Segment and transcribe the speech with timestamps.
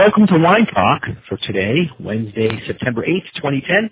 [0.00, 3.90] Welcome to Wine Talk for today, Wednesday, September 8th, 2010.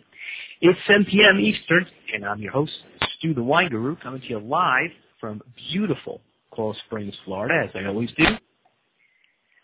[0.62, 1.38] It's 7 p.m.
[1.38, 2.72] Eastern, and I'm your host,
[3.18, 4.88] Stu the Wine Guru, coming to you live
[5.20, 8.24] from beautiful Coral Springs, Florida, as I always do.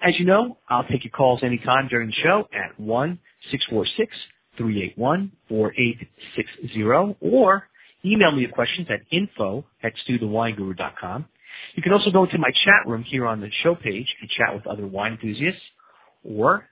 [0.02, 2.79] As you know, I'll take your calls anytime during the show at
[4.61, 7.71] 1-646-381-4860 or
[8.05, 11.24] email me your questions at info at stuthewineguru.com.
[11.74, 14.55] You can also go into my chat room here on the show page and chat
[14.55, 15.63] with other wine enthusiasts
[16.25, 16.67] or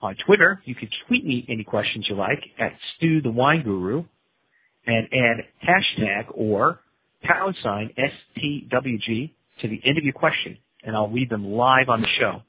[0.00, 4.04] on Twitter, you can tweet me any questions you like at Stu the Wine Guru
[4.86, 6.80] and add hashtag or
[7.22, 7.90] pound sign
[8.36, 12.42] STWG to the end of your question, and I'll read them live on the show.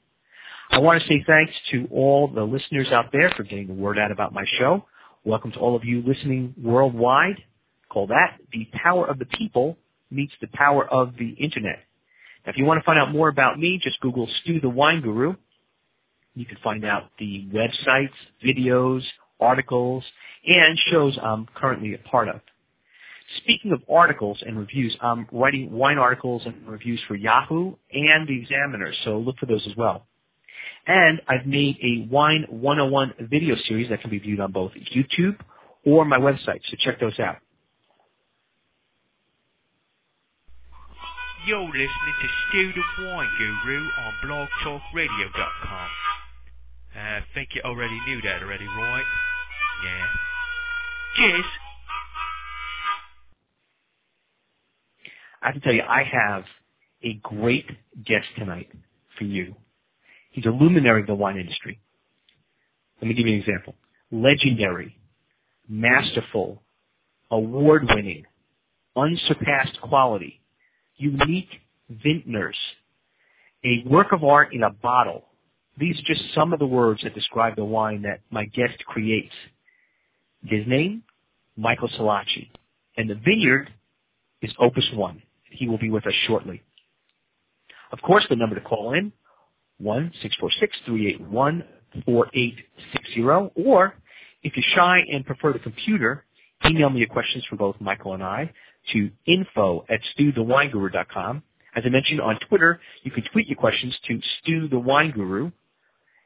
[0.70, 3.98] I want to say thanks to all the listeners out there for getting the word
[3.98, 4.84] out about my show.
[5.24, 7.36] Welcome to all of you listening worldwide.
[7.88, 9.76] Call that the power of the people
[10.10, 11.78] meets the power of the internet.
[12.44, 15.00] Now, if you want to find out more about me, just Google Stu the Wine
[15.00, 15.34] Guru.
[16.34, 18.10] You can find out the websites,
[18.44, 19.02] videos,
[19.40, 20.04] articles,
[20.46, 22.40] and shows I'm currently a part of.
[23.38, 28.38] Speaking of articles and reviews, I'm writing wine articles and reviews for Yahoo and the
[28.38, 30.06] Examiner, so look for those as well.
[30.86, 35.38] And I've made a Wine 101 video series that can be viewed on both YouTube
[35.86, 37.36] or my website, so check those out.
[41.46, 41.88] You're listening
[42.22, 46.13] to Stu the Wine Guru on blogtalkradio.com.
[46.96, 49.04] I think you already knew that already, right?
[49.84, 50.06] Yeah.
[51.16, 51.44] Cheers.
[55.42, 56.44] I have to tell you, I have
[57.02, 57.66] a great
[58.04, 58.70] guest tonight
[59.18, 59.54] for you.
[60.30, 61.80] He's a luminary of the wine industry.
[63.00, 63.74] Let me give you an example.
[64.10, 64.96] Legendary,
[65.68, 66.62] masterful,
[67.30, 68.24] award-winning,
[68.96, 70.40] unsurpassed quality,
[70.96, 71.48] unique
[71.90, 72.56] vintners,
[73.64, 75.24] a work of art in a bottle.
[75.76, 79.32] These are just some of the words that describe the wine that my guest creates.
[80.44, 81.02] His name,
[81.56, 82.48] Michael Silacci,
[82.96, 83.70] and the vineyard
[84.42, 85.22] is Opus One.
[85.50, 86.62] He will be with us shortly.
[87.92, 89.12] Of course, the number to call in,
[89.78, 91.64] one six four six three eight one
[92.04, 92.56] four eight
[92.92, 93.94] six zero, or
[94.42, 96.24] if you're shy and prefer the computer,
[96.66, 98.52] email me your questions for both Michael and I
[98.92, 101.42] to info at stuthewineguru.com.
[101.76, 104.68] As I mentioned on Twitter, you can tweet your questions to Stu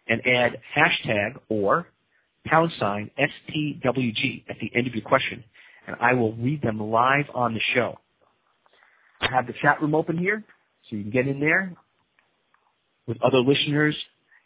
[0.08, 1.86] and add hashtag or
[2.46, 5.44] pound sign STWG at the end of your question,
[5.86, 7.98] and I will read them live on the show.
[9.20, 10.44] I have the chat room open here,
[10.88, 11.74] so you can get in there
[13.06, 13.96] with other listeners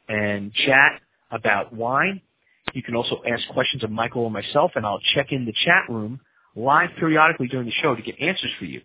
[0.08, 2.20] and chat about wine.
[2.74, 5.84] You can also ask questions of Michael or myself, and I'll check in the chat
[5.88, 6.20] room
[6.56, 8.80] live periodically during the show to get answers for you.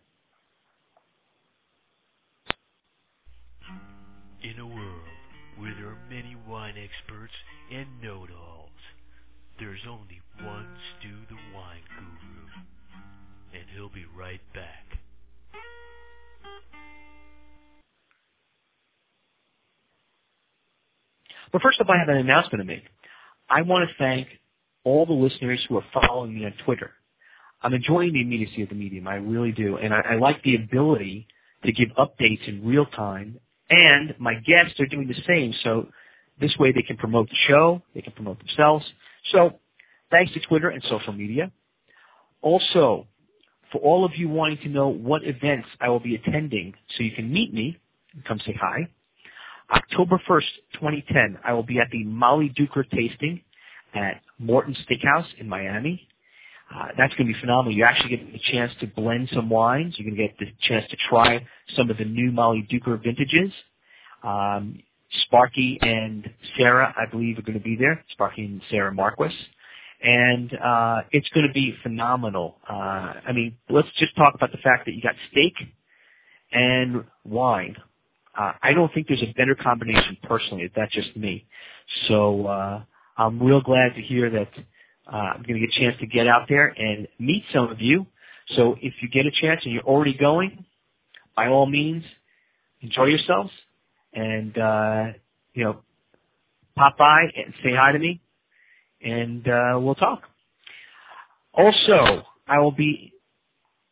[6.87, 7.33] Experts
[7.73, 8.69] and know-it-alls,
[9.59, 10.67] there's only one
[10.99, 14.99] Stu the Wine Guru, and he'll be right back.
[21.51, 22.83] But first up, I have an announcement to make.
[23.49, 24.27] I want to thank
[24.83, 26.91] all the listeners who are following me on Twitter.
[27.61, 29.07] I'm enjoying the immediacy of the medium.
[29.07, 29.77] I really do.
[29.77, 31.27] And I, I like the ability
[31.63, 33.39] to give updates in real time.
[33.69, 35.53] And my guests are doing the same.
[35.63, 35.87] So
[36.39, 37.81] this way they can promote the show.
[37.93, 38.85] They can promote themselves.
[39.31, 39.59] So
[40.11, 41.51] thanks to Twitter and social media.
[42.41, 43.07] Also,
[43.71, 47.11] for all of you wanting to know what events I will be attending so you
[47.11, 47.77] can meet me
[48.13, 48.87] and come say hi,
[49.71, 53.41] October 1st, 2010, I will be at the Mollydooker tasting
[53.93, 56.07] at Morton Steakhouse in Miami.
[56.73, 57.75] Uh, that's going to be phenomenal.
[57.75, 59.95] You actually get the chance to blend some wines.
[59.97, 61.45] You're going to get the chance to try
[61.75, 63.51] some of the new Mollydooker vintages.
[64.23, 64.79] Um,
[65.25, 68.03] Sparky and Sarah, I believe, are going to be there.
[68.11, 69.33] Sparky and Sarah Marquis.
[70.01, 72.57] And uh, it's going to be phenomenal.
[72.69, 72.73] Uh,
[73.27, 75.53] I mean, let's just talk about the fact that you got steak
[76.51, 77.75] and wine.
[78.37, 80.69] uh, I don't think there's a better combination personally.
[80.75, 81.47] That's just me.
[82.07, 82.83] So uh,
[83.17, 84.49] I'm real glad to hear that
[85.11, 87.81] uh, I'm going to get a chance to get out there and meet some of
[87.81, 88.05] you.
[88.55, 90.65] So if you get a chance and you're already going,
[91.35, 92.03] by all means,
[92.81, 93.51] enjoy yourselves
[94.13, 95.05] and uh,
[95.53, 95.77] you know
[96.75, 98.21] pop by and say hi to me,
[99.01, 100.23] and uh, we'll talk.
[101.53, 103.13] Also, I will be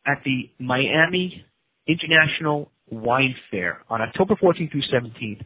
[0.06, 1.44] at the Miami
[1.86, 5.40] International Wine Fair on October 14th through 17th.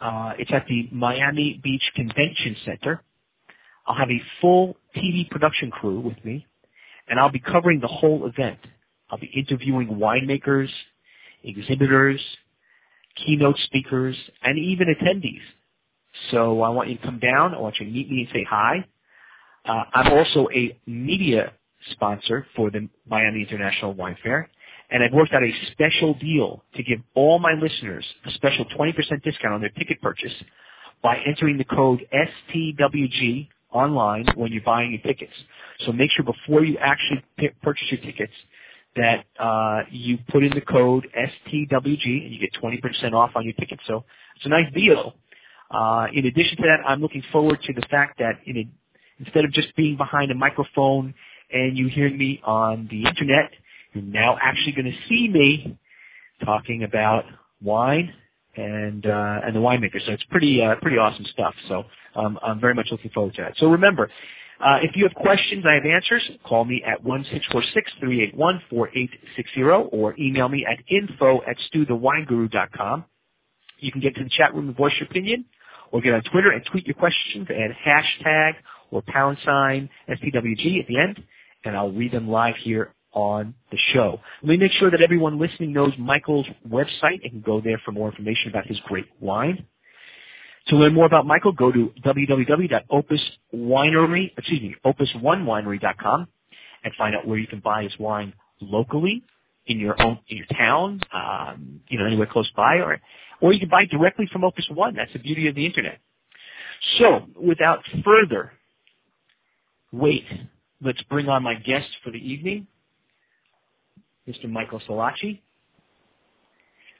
[0.00, 3.02] Uh, it's at the Miami Beach Convention Center.
[3.86, 6.46] I'll have a full TV production crew with me,
[7.08, 8.58] and I'll be covering the whole event.
[9.10, 10.68] I'll be interviewing winemakers,
[11.44, 12.20] exhibitors,
[13.16, 15.40] keynote speakers, and even attendees.
[16.30, 17.54] So I want you to come down.
[17.54, 18.84] I want you to meet me and say hi.
[19.66, 21.52] Uh, I'm also a media
[21.92, 24.50] sponsor for the Miami International Wine Fair,
[24.90, 28.94] and I've worked out a special deal to give all my listeners a special 20%
[29.22, 30.32] discount on their ticket purchase
[31.02, 32.00] by entering the code
[32.50, 35.32] STWG online when you're buying your tickets.
[35.86, 38.32] So make sure before you actually p- purchase your tickets
[38.96, 43.54] that uh, you put in the code STWG and you get 20% off on your
[43.54, 43.82] tickets.
[43.86, 44.04] So
[44.36, 45.14] it's a nice deal.
[45.70, 48.68] Uh, in addition to that, I'm looking forward to the fact that a,
[49.20, 51.14] instead of just being behind a microphone
[51.52, 53.52] and you hearing me on the internet,
[53.92, 55.78] you're now actually going to see me
[56.44, 57.24] talking about
[57.62, 58.12] wine
[58.56, 60.04] and uh, and the winemaker.
[60.04, 61.54] So it's pretty uh, pretty awesome stuff.
[61.68, 61.84] So
[62.16, 63.54] um, I'm very much looking forward to that.
[63.58, 64.10] So remember,
[64.62, 66.22] uh, if you have questions, I have answers.
[66.44, 70.14] Call me at one six four six three eight one four eight six zero, or
[70.18, 73.04] email me at info at stuthewineguru.com.
[73.78, 75.46] You can get to the chat room and voice your opinion,
[75.92, 78.52] or get on Twitter and tweet your questions and hashtag
[78.90, 81.22] or pound sign STWG at the end,
[81.64, 84.20] and I'll read them live here on the show.
[84.42, 87.92] Let me make sure that everyone listening knows Michael's website and can go there for
[87.92, 89.66] more information about his great wine.
[90.68, 96.28] To learn more about Michael, go to www.opuswinery, excuse me, opus1winery.com
[96.84, 99.22] and find out where you can buy his wine locally
[99.66, 103.00] in your own in your town, um, you know, anywhere close by, or
[103.40, 104.94] or you can buy directly from Opus One.
[104.94, 105.98] That's the beauty of the internet.
[106.98, 108.52] So, without further
[109.92, 110.24] wait,
[110.80, 112.66] let's bring on my guest for the evening,
[114.28, 114.48] Mr.
[114.48, 115.40] Michael Silacci.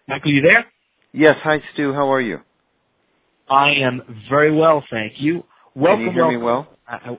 [0.08, 0.66] Michael, you there?
[1.12, 1.36] Yes.
[1.42, 1.92] Hi, Stu.
[1.92, 2.40] How are you?
[3.50, 5.44] I am very well, thank you.
[5.74, 6.04] Welcome.
[6.04, 6.40] Can you hear welcome.
[6.40, 6.68] me well?
[6.86, 7.18] I, I,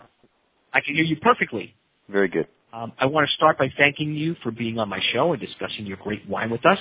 [0.73, 1.75] I can hear you perfectly.
[2.09, 2.47] Very good.
[2.73, 5.85] Um, I want to start by thanking you for being on my show and discussing
[5.85, 6.79] your great wine with us.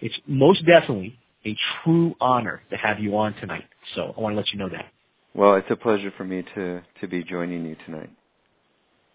[0.00, 1.16] It's most definitely
[1.46, 3.64] a true honor to have you on tonight.
[3.94, 4.86] So I want to let you know that.
[5.34, 8.10] Well, it's a pleasure for me to to be joining you tonight.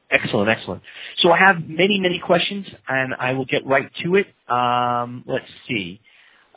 [0.10, 0.82] Excellent, excellent.
[1.18, 4.28] So I have many, many questions, and I will get right to it.
[4.50, 6.00] Um, let's see.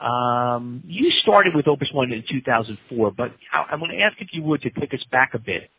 [0.00, 4.28] Um, you started with Opus One in 2004, but I, I want to ask if
[4.32, 5.70] you would to take us back a bit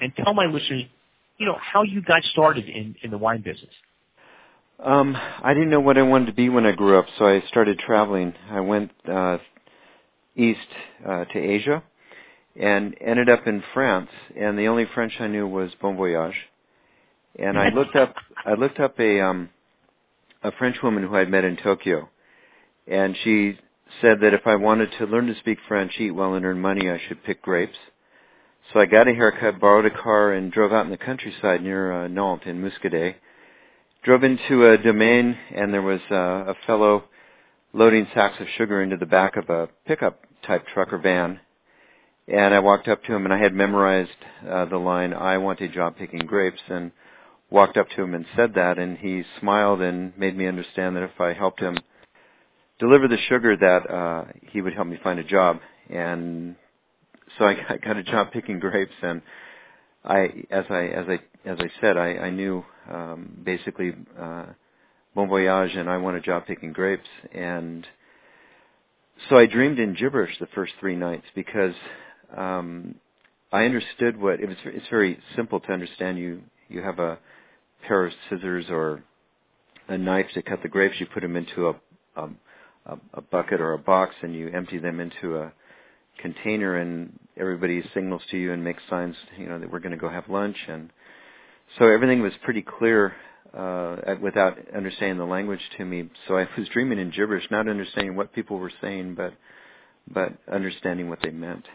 [0.00, 0.84] and tell my listeners,
[1.38, 3.72] you know, how you got started in, in the wine business.
[4.78, 7.42] Um, I didn't know what I wanted to be when I grew up, so I
[7.48, 8.34] started traveling.
[8.50, 9.38] I went uh,
[10.36, 10.58] east
[11.06, 11.82] uh, to Asia
[12.56, 14.10] and ended up in France.
[14.36, 16.34] And the only French I knew was Bon Voyage.
[17.38, 18.14] And I looked up,
[18.44, 19.50] I looked up a um,
[20.42, 22.08] a French woman who I'd met in Tokyo,
[22.86, 23.58] and she
[24.00, 26.90] said that if I wanted to learn to speak French, eat well, and earn money,
[26.90, 27.76] I should pick grapes.
[28.72, 31.92] So I got a haircut, borrowed a car, and drove out in the countryside near
[31.92, 33.16] uh, Nantes in Muscadet.
[34.02, 36.14] Drove into a domain, and there was uh,
[36.50, 37.04] a fellow
[37.72, 41.40] loading sacks of sugar into the back of a pickup type truck or van.
[42.26, 44.10] And I walked up to him, and I had memorized
[44.48, 46.92] uh, the line, "I want a job picking grapes," and
[47.50, 51.02] walked up to him and said that, and he smiled and made me understand that
[51.02, 51.76] if I helped him
[52.82, 55.60] deliver the sugar, that uh, he would help me find a job.
[55.88, 56.56] And
[57.38, 59.22] so I, got a job picking grapes, and
[60.04, 64.46] I, as I as I as I said, I, I knew um, basically uh,
[65.14, 67.86] Bon Voyage, and I want a job picking grapes, and
[69.28, 71.74] so I dreamed in gibberish the first three nights because
[72.36, 72.96] um,
[73.52, 74.56] I understood what it was.
[74.64, 76.18] It's very simple to understand.
[76.18, 77.18] You you have a
[77.86, 79.04] pair of scissors or
[79.86, 80.96] a knife to cut the grapes.
[80.98, 81.74] You put them into a
[82.86, 85.52] a, a bucket or a box, and you empty them into a
[86.18, 89.98] container, and everybody signals to you and makes signs, you know, that we're going to
[89.98, 90.90] go have lunch, and
[91.78, 93.14] so everything was pretty clear
[93.56, 96.08] uh, without understanding the language to me.
[96.28, 99.34] So I was dreaming in gibberish, not understanding what people were saying, but
[100.12, 101.64] but understanding what they meant.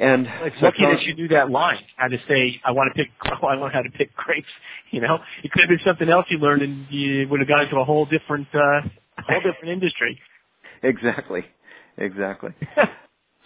[0.00, 1.80] And It's so lucky that you knew that line.
[1.96, 4.46] How to say, "I want to pick, I learned how to pick grapes."
[4.92, 7.62] You know, it could have been something else you learned, and you would have gone
[7.62, 8.82] into a whole different, uh,
[9.26, 10.18] whole different industry.
[10.82, 11.44] Exactly,
[11.96, 12.50] exactly.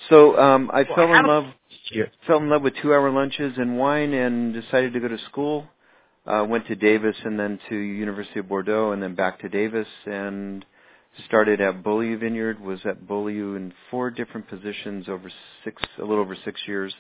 [0.09, 1.45] So um, I Well, fell in love
[2.27, 5.67] fell in love with two-hour lunches and wine, and decided to go to school.
[6.27, 9.89] Uh, went to Davis and then to University of Bordeaux, and then back to Davis,
[10.07, 10.65] and
[11.27, 12.61] started at Beaulieu Vineyard.
[12.61, 15.31] Was at Beaulieu in four different positions over
[15.65, 16.93] six, a little over six years.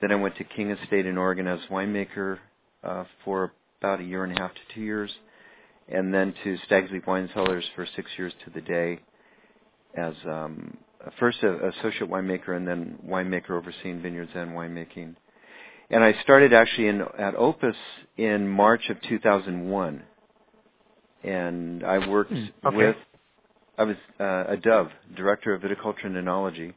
[0.00, 2.38] Then I went to King Estate in Oregon as winemaker
[2.84, 5.10] uh, for about a year and a half to two years,
[5.92, 9.00] and then to Stag's Leap Wine Cellars for six years to the day
[9.96, 10.78] as um,
[11.20, 15.16] first a associate winemaker and then winemaker overseeing vineyards and winemaking.
[15.90, 17.76] And I started actually in at Opus
[18.16, 20.02] in March of 2001,
[21.24, 22.76] and I worked Hmm, okay.
[22.76, 22.96] with
[23.78, 26.74] I was uh, a Dove, director of viticulture and enology,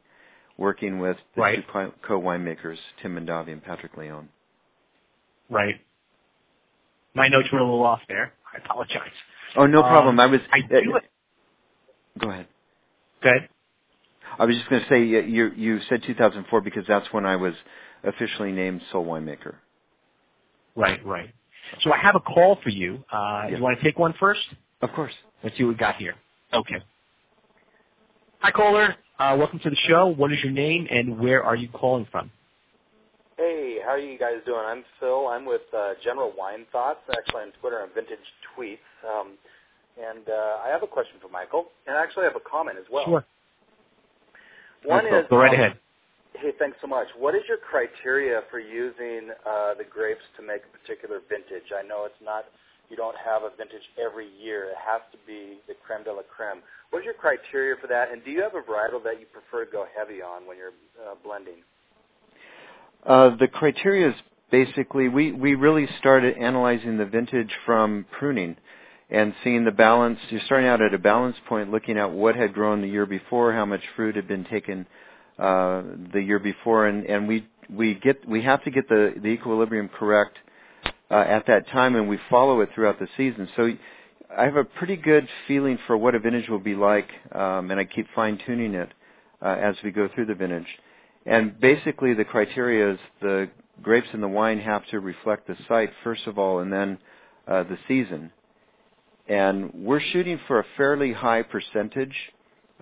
[0.58, 1.56] working with the Right.
[1.56, 4.28] two co- co-winemakers Tim Mondavi and Patrick Leon.
[5.50, 5.76] Right.
[7.14, 8.34] My notes were a little off there.
[8.56, 9.12] I apologize.
[9.56, 10.20] Oh, no Um, problem.
[10.20, 10.40] I was.
[10.52, 11.04] I do uh, it.
[12.20, 12.46] Go ahead.
[13.22, 13.48] Good.
[14.38, 17.36] I was just going to say uh, you you said 2004 because that's when I
[17.36, 17.54] was
[18.04, 19.56] officially named sole winemaker.
[20.76, 21.30] Right, right.
[21.82, 23.04] So I have a call for you.
[23.12, 23.56] Uh, Yeah.
[23.56, 24.40] You want to take one first?
[24.82, 25.12] Of course.
[25.44, 26.14] Let's see what we got here.
[26.54, 26.82] Okay.
[28.40, 28.96] Hi, caller.
[29.18, 30.08] Uh, welcome to the show.
[30.08, 32.30] What is your name and where are you calling from?
[33.36, 34.64] Hey, how are you guys doing?
[34.64, 35.28] I'm Phil.
[35.28, 38.80] I'm with uh, General Wine Thoughts, actually on Twitter and Vintage Tweets.
[39.04, 39.36] Um,
[40.00, 42.88] and uh, I have a question for Michael, and I actually have a comment as
[42.90, 43.04] well.
[43.04, 43.24] Sure.
[44.84, 45.78] One Go- is go right um, ahead.
[46.32, 47.08] Hey, thanks so much.
[47.18, 51.76] What is your criteria for using uh, the grapes to make a particular vintage?
[51.76, 52.44] I know it's not
[52.88, 54.72] you don't have a vintage every year.
[54.72, 56.64] It has to be the creme de la creme.
[56.88, 58.12] What is your criteria for that?
[58.12, 60.76] And do you have a varietal that you prefer to go heavy on when you're
[60.96, 61.60] uh, blending?
[63.06, 64.14] Uh, the criteria is
[64.50, 68.56] basically we we really started analyzing the vintage from pruning
[69.10, 70.18] and seeing the balance.
[70.28, 73.52] You're starting out at a balance point, looking at what had grown the year before,
[73.52, 74.86] how much fruit had been taken
[75.38, 75.82] uh,
[76.12, 79.88] the year before, and and we we get we have to get the the equilibrium
[79.88, 80.36] correct
[81.08, 83.48] uh, at that time, and we follow it throughout the season.
[83.56, 83.72] So.
[84.36, 87.78] I have a pretty good feeling for what a vintage will be like, um, and
[87.78, 88.92] I keep fine tuning it
[89.40, 90.66] uh, as we go through the vintage.
[91.26, 93.50] And basically, the criteria is the
[93.82, 96.98] grapes and the wine have to reflect the site first of all, and then
[97.48, 98.30] uh, the season.
[99.28, 102.14] And we're shooting for a fairly high percentage,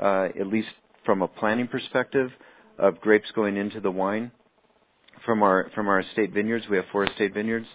[0.01, 0.69] uh, at least
[1.07, 2.31] from a planning perspective,
[2.79, 4.31] of grapes going into the wine
[5.25, 6.67] from our from our estate vineyards.
[6.69, 7.67] We have four estate vineyards,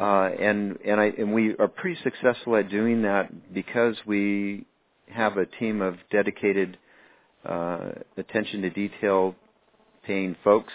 [0.00, 4.66] uh, and and I and we are pretty successful at doing that because we
[5.10, 6.78] have a team of dedicated
[7.44, 9.34] uh, attention to detail
[10.06, 10.72] paying folks,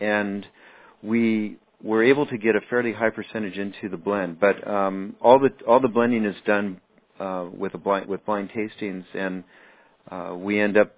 [0.00, 0.46] and
[1.02, 4.38] we were able to get a fairly high percentage into the blend.
[4.40, 6.80] But um, all the all the blending is done
[7.18, 9.44] uh, with a blind with blind tastings, and
[10.10, 10.96] uh, we end up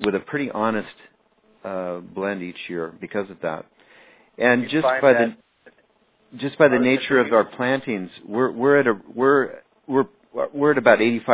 [0.00, 0.94] with a pretty honest
[1.64, 3.66] uh, blend each year because of that.
[4.38, 5.34] And You just by the
[6.36, 9.60] just by the How does it nature of our plantings, we're we're at a we're
[9.86, 10.06] we're
[10.52, 11.28] we're at about 85%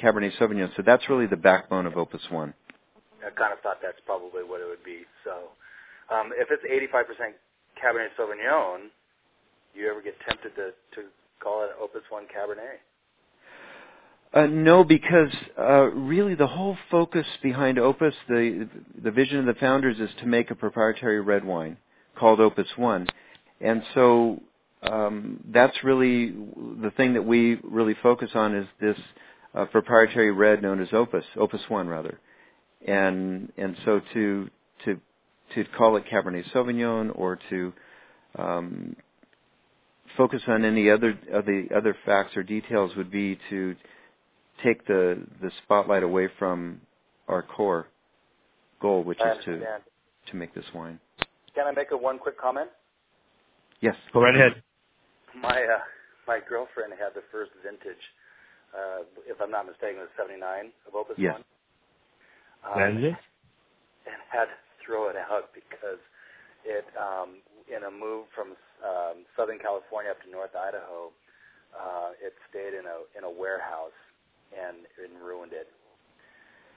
[0.00, 2.52] Cabernet Sauvignon, so that's really the backbone of Opus One.
[3.24, 5.02] I kind of thought that's probably what it would be.
[5.24, 5.54] So,
[6.14, 7.34] um, if it's 85%
[7.78, 8.90] Cabernet Sauvignon,
[9.74, 11.08] you ever get tempted to to
[11.40, 12.80] call it Opus One Cabernet?
[14.34, 18.68] Uh, no, because uh, really the whole focus behind Opus, the
[19.02, 21.76] the vision of the founders is to make a proprietary red wine
[22.18, 23.06] called Opus One,
[23.60, 24.40] and so
[24.82, 28.96] um, that's really the thing that we really focus on is this
[29.54, 32.18] uh, proprietary red known as Opus, Opus One rather,
[32.86, 34.48] and and so to
[34.84, 35.00] to
[35.54, 37.72] to call it Cabernet Sauvignon or to
[38.38, 38.96] um,
[40.16, 43.74] focus on any other of the other facts or details would be to
[44.62, 46.80] take the the spotlight away from
[47.28, 47.86] our core
[48.80, 49.62] goal, which I is to
[50.30, 50.98] to make this wine.
[51.54, 52.70] Can I make a one quick comment?
[53.80, 53.96] Yes.
[54.12, 54.62] Go right ahead.
[55.34, 55.78] My uh,
[56.26, 58.02] my girlfriend had the first vintage,
[58.74, 61.34] uh, if I'm not mistaken, it was '79 of Opus Yes.
[61.34, 61.44] One.
[62.64, 63.14] Um, it.
[64.06, 66.00] and had to throw it out because
[66.64, 68.54] it um in a move from
[68.84, 71.10] um southern california up to north idaho
[71.74, 73.96] uh it stayed in a in a warehouse
[74.54, 75.68] and and ruined it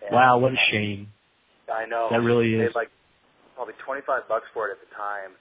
[0.06, 1.10] and, Wow, what a shame.
[1.74, 2.70] i know That really is.
[2.74, 2.90] paid like
[3.56, 5.34] probably twenty five bucks for it at the time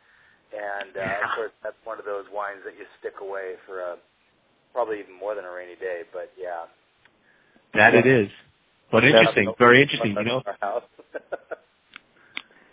[0.53, 1.25] and uh, Yeah.
[1.25, 3.97] of course that's one of those wines that you stick away for a
[4.73, 6.65] probably even more than a rainy day but yeah
[7.75, 8.29] That it is.
[8.95, 9.53] But interesting.
[9.59, 10.15] Very interesting.
[10.17, 10.43] You know.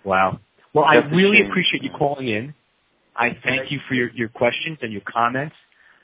[0.03, 0.39] Wow.
[0.73, 2.55] Well, I really appreciate you calling in.
[3.15, 5.53] I thank you for your, your questions and your comments.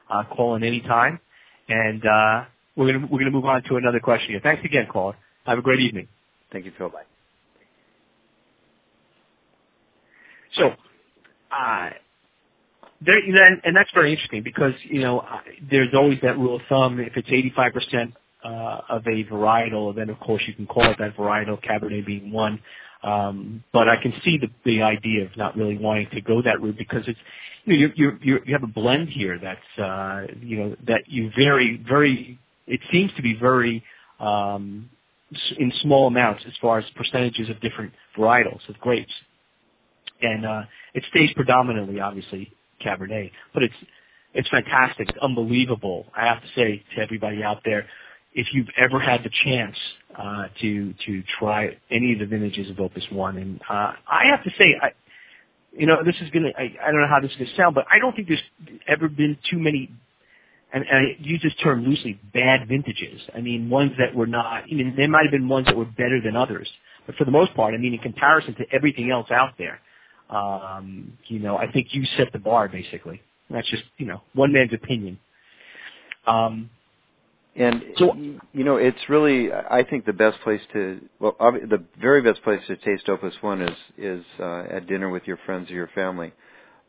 [0.08, 1.20] Uh, call in any time,
[1.68, 2.44] and uh,
[2.76, 4.40] we're gonna we're gonna move on to another question here.
[4.40, 5.16] Thanks again, caller.
[5.48, 6.08] Have a great evening.
[6.52, 6.90] Thank you, Phil.
[6.90, 7.02] Bye.
[10.54, 10.68] So,
[11.52, 11.90] uh,
[13.02, 15.26] there, and, that's very interesting because you know
[15.72, 17.00] there's always that rule of thumb.
[17.00, 18.14] If it's 85 percent
[18.48, 22.32] uh, of a varietal, then of course you can call it that varietal, Cabernet being
[22.32, 22.60] one.
[23.04, 26.62] Um, but I can see the, the idea of not really wanting to go that
[26.62, 27.20] route because it's
[27.66, 31.30] you know you you you have a blend here that's uh, you know that you
[31.38, 33.84] very very it seems to be very
[34.20, 34.90] um,
[35.58, 39.14] in small amounts as far as percentages of different varietals of grapes,
[40.22, 40.62] and uh,
[40.94, 42.52] it stays predominantly obviously
[42.84, 43.76] Cabernet, but it's
[44.34, 46.06] it's fantastic, it's unbelievable.
[46.16, 47.86] I have to say to everybody out there,
[48.34, 49.76] if you've ever had the chance
[50.18, 54.44] uh, to to try any of the vintages of Opus One, and uh, I have
[54.44, 54.92] to say, I,
[55.74, 57.86] you know, this is gonna, I, I don't know how this is gonna sound, but
[57.92, 58.42] I don't think there's
[58.88, 59.92] ever been too many,
[60.74, 63.22] and, and I use this term loosely, bad vintages.
[63.36, 65.86] I mean, ones that were not, I mean, there might have been ones that were
[65.86, 66.70] better than others,
[67.06, 69.80] but for the most part, I mean, in comparison to everything else out there,
[70.30, 73.22] um, you know, I think you set the bar basically.
[73.50, 75.20] That's just, you know, one man's opinion.
[76.26, 76.70] Um,
[77.58, 78.16] and So-
[78.54, 82.62] you know, it's really I think the best place to well, the very best place
[82.68, 86.32] to taste Opus One is is uh, at dinner with your friends or your family.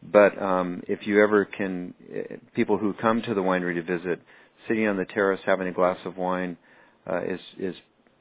[0.03, 4.21] But um, if you ever can, uh, people who come to the winery to visit,
[4.69, 6.57] sitting on the terrace having a glass of wine
[7.11, 7.75] uh, is is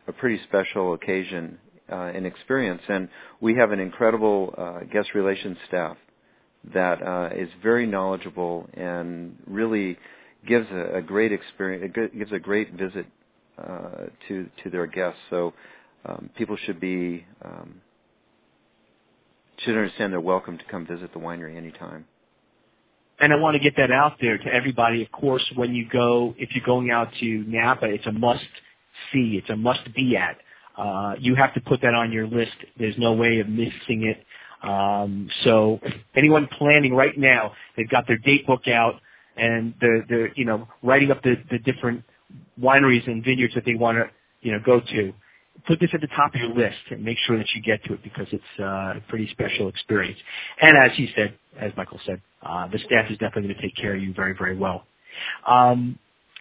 [0.07, 1.59] a pretty special occasion
[1.91, 2.81] uh, and experience.
[2.87, 3.09] And
[3.41, 5.97] we have an incredible uh, guest relations staff
[6.73, 9.97] that uh, is very knowledgeable and really
[10.47, 11.93] gives a, a great experience.
[11.97, 13.05] It gives a great visit
[13.57, 15.19] uh, to to their guests.
[15.29, 15.53] So
[16.05, 17.81] um, people should be um,
[19.59, 22.05] should understand they're welcome to come visit the winery anytime.
[23.19, 25.03] and I want to get that out there to everybody.
[25.03, 28.45] Of course, when you go, if you're going out to Napa, it's a must
[29.13, 29.39] see.
[29.41, 30.37] It's a must be at.
[30.77, 32.53] Uh, you have to put that on your list.
[32.77, 34.23] There's no way of missing it.
[34.67, 35.79] Um, so
[36.15, 38.95] anyone planning right now, they've got their date book out
[39.37, 42.03] and they're, they're you know, writing up the, the different
[42.61, 44.05] wineries and vineyards that they want to,
[44.41, 45.13] you know, go to.
[45.67, 47.93] Put this at the top of your list and make sure that you get to
[47.93, 50.17] it because it's uh, a pretty special experience.
[50.61, 53.75] And as he said, as Michael said, uh, the staff is definitely going to take
[53.75, 54.85] care of you very, very well.
[55.47, 55.97] Um,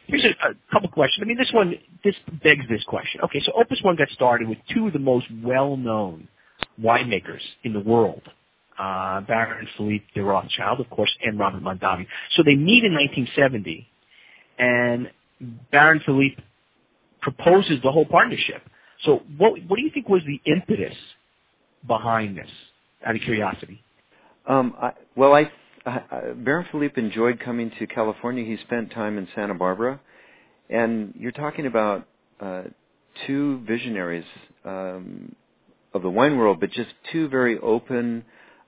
[0.06, 1.24] here's a, a couple questions.
[1.24, 3.20] I mean, this one, this begs this question.
[3.22, 6.28] Okay, so Opus One got started with two of the most well-known
[6.80, 8.22] winemakers in the world,
[8.78, 12.06] uh, Baron Philippe de Rothschild, of course, and Robert Mondavi.
[12.36, 13.86] So they meet in 1970,
[14.58, 15.10] and
[15.70, 16.42] Baron Philippe
[17.20, 18.62] proposes the whole partnership.
[19.04, 20.96] So what, what do you think was the impetus
[21.86, 22.50] behind this,
[23.04, 23.82] out of curiosity?
[24.46, 25.50] Um, I, well, I,
[25.84, 28.44] I Baron Philippe enjoyed coming to California.
[28.44, 30.00] He spent time in Santa Barbara,
[30.70, 32.06] and you're talking about
[32.40, 32.62] uh,
[33.26, 34.24] two visionaries
[34.64, 35.34] um,
[35.94, 38.24] of the wine world, but just two very open,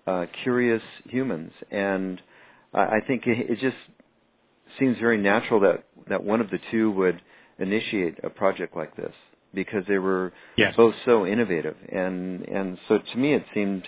[0.09, 1.53] uh, curious humans.
[1.71, 2.21] And
[2.73, 3.77] I, I think it, it just
[4.79, 7.21] seems very natural that that one of the two would
[7.59, 9.13] initiate a project like this
[9.55, 10.75] because they were Yes.
[10.77, 13.85] both so innovative and and so to me it seemed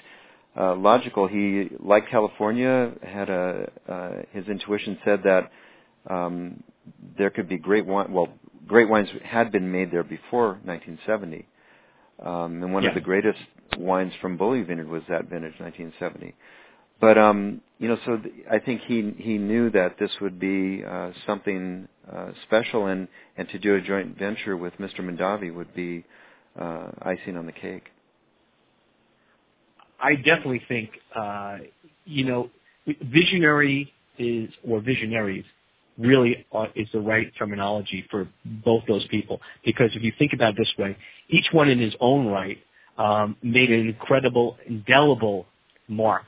[0.58, 1.28] uh, logical.
[1.28, 5.50] He liked California, had a uh, his intuition said that
[6.08, 6.62] um,
[7.16, 8.12] there could be great wine.
[8.12, 8.28] Well,
[8.66, 11.46] great wines had been made there before 1970,
[12.24, 13.38] um, and one of the greatest
[13.78, 16.34] wines from Beaulieu Vineyard was that vintage 1970.
[17.00, 20.84] But um, you know, so th- I think he he knew that this would be
[20.84, 25.00] uh, something uh, special, and and to do a joint venture with Mr.
[25.00, 26.04] Mondavi would be
[26.60, 27.84] uh, icing on the cake.
[30.00, 31.58] I definitely think, uh,
[32.04, 32.50] you know,
[33.04, 35.44] visionary is, or visionaries
[35.98, 38.28] really are, is the right terminology for
[38.64, 39.40] both those people.
[39.64, 40.96] Because if you think about it this way,
[41.28, 42.58] each one in his own right
[43.00, 45.46] um, made an incredible, indelible
[45.88, 46.24] mark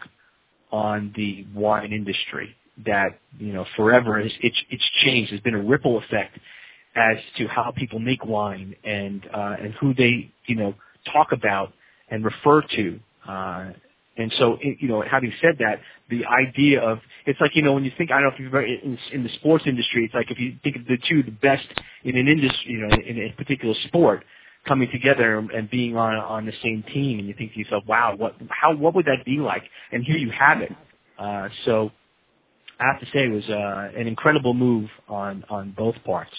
[0.72, 2.56] on the wine industry
[2.86, 5.32] that, you know, forever it's, it's, it's changed.
[5.32, 6.38] There's been a ripple effect
[6.96, 10.74] as to how people make wine and, uh, and who they, you know,
[11.12, 11.72] talk about
[12.10, 13.00] and refer to.
[13.28, 13.72] Uh,
[14.18, 15.80] and so, it- you know, having said that,
[16.10, 18.48] the idea of it's like you know when you think I don't know if you've
[18.54, 21.32] ever in, in the sports industry, it's like if you think of the two the
[21.32, 21.66] best
[22.04, 24.24] in an industry, you know, in a particular sport,
[24.66, 28.14] coming together and being on on the same team, and you think to yourself, wow,
[28.16, 29.62] what how what would that be like?
[29.92, 30.72] And here you have it.
[31.18, 31.90] Uh, so
[32.80, 36.32] I have to say it was uh, an incredible move on on both parts.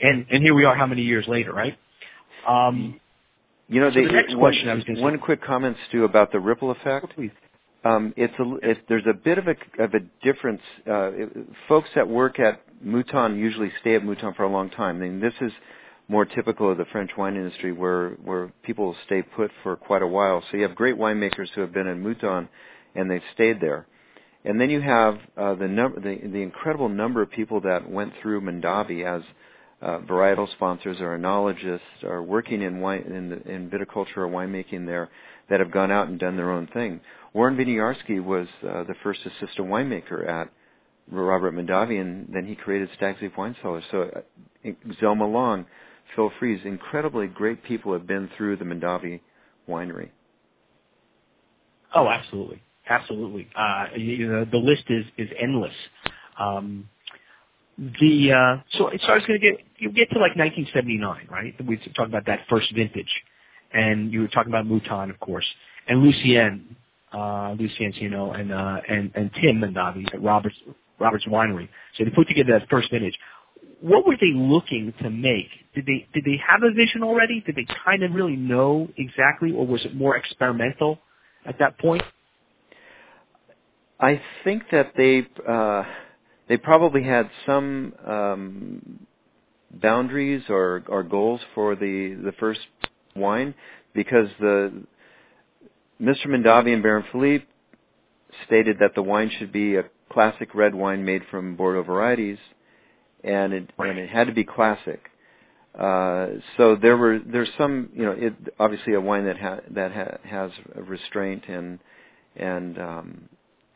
[0.00, 1.76] And and here we are, how many years later, right?
[2.48, 3.00] Um,
[3.68, 6.04] You know, So they, the next one, question I was say- one quick comment, Stu,
[6.04, 7.14] about the ripple effect.
[7.14, 7.30] please.
[7.84, 10.60] Um, it's a, it, there's a bit of a of a difference.
[10.86, 11.28] Uh, it,
[11.68, 14.96] folks that work at Mouton usually stay at Mouton for a long time.
[14.96, 15.52] I mean, this is
[16.08, 20.06] more typical of the French wine industry, where where people stay put for quite a
[20.06, 20.42] while.
[20.50, 22.48] So you have great winemakers who have been in Mouton,
[22.94, 23.86] and they've stayed there.
[24.44, 28.12] And then you have uh, the, number, the the incredible number of people that went
[28.20, 29.22] through Mondavi as
[29.80, 34.86] uh, varietal sponsors or enologists or working in wine in, the, in viticulture or winemaking
[34.86, 35.10] there
[35.50, 37.00] that have gone out and done their own thing.
[37.32, 40.50] Warren Winiarski was uh, the first assistant winemaker at
[41.10, 43.84] Robert Mondavi, and then he created Stag's Leap Wine Cellars.
[43.90, 45.66] So uh, Zelma Long,
[46.14, 49.20] Phil Freese, incredibly great people have been through the Mondavi
[49.68, 50.10] winery.
[51.94, 53.48] Oh, absolutely, absolutely.
[53.56, 55.74] Uh, you know, the list is is endless.
[56.38, 56.88] Um,
[57.78, 61.54] the uh, so I was going to get you get to like 1979, right?
[61.66, 63.10] We talked about that first vintage,
[63.72, 65.46] and you were talking about Mouton, of course,
[65.88, 66.76] and Lucien,
[67.12, 70.56] uh, Lucien know, and uh, and and Tim Mondavi at Roberts
[70.98, 71.68] Roberts Winery.
[71.96, 73.18] So they put together that first vintage.
[73.82, 75.48] What were they looking to make?
[75.74, 77.42] Did they did they have a vision already?
[77.46, 81.00] Did they kind of really know exactly, or was it more experimental
[81.46, 82.02] at that point?
[84.00, 85.26] I think that they.
[85.48, 85.84] Uh
[86.48, 89.06] they probably had some um,
[89.70, 92.60] boundaries or, or goals for the the first
[93.16, 93.54] wine
[93.94, 94.84] because the
[96.00, 96.26] Mr.
[96.26, 97.46] Mondavi and Baron Philippe
[98.46, 102.38] stated that the wine should be a classic red wine made from Bordeaux varieties,
[103.24, 105.10] and it and it had to be classic.
[105.78, 109.92] Uh, so there were there's some you know it obviously a wine that ha- that
[109.92, 111.78] ha- has restraint and
[112.36, 113.28] and um,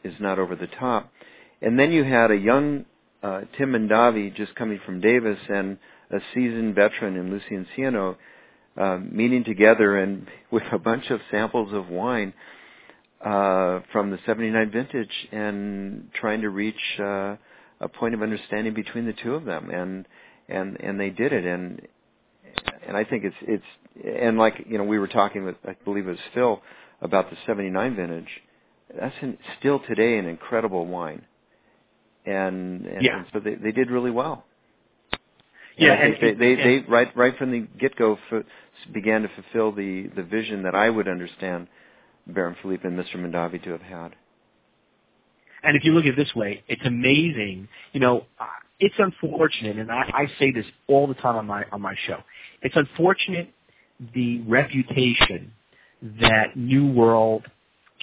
[0.04, 1.10] is not over the top.
[1.62, 2.84] And then you had a young
[3.22, 5.78] uh, Tim Mondavi just coming from Davis and
[6.10, 8.16] a seasoned veteran in Lucien Sionneau
[8.76, 12.32] uh, meeting together and with a bunch of samples of wine
[13.24, 17.36] uh, from the 79 vintage and trying to reach uh,
[17.80, 20.06] a point of understanding between the two of them and
[20.48, 21.82] and and they did it and
[22.86, 26.06] and I think it's it's and like you know we were talking with I believe
[26.06, 26.62] it was Phil
[27.02, 28.28] about the 79 vintage
[28.98, 31.22] that's an, still today an incredible wine
[32.26, 33.18] and, and, yeah.
[33.18, 34.44] and so they they did really well.
[35.78, 38.44] Yeah, and, and, they, they, they right right from the get go f-
[38.92, 41.68] began to fulfill the the vision that I would understand
[42.26, 43.16] Baron Philippe and Mr.
[43.16, 44.14] Mondavi to have had.
[45.62, 47.68] And if you look at it this way, it's amazing.
[47.92, 48.26] You know,
[48.78, 52.18] it's unfortunate, and I, I say this all the time on my on my show.
[52.62, 53.50] It's unfortunate
[54.14, 55.52] the reputation
[56.20, 57.46] that New World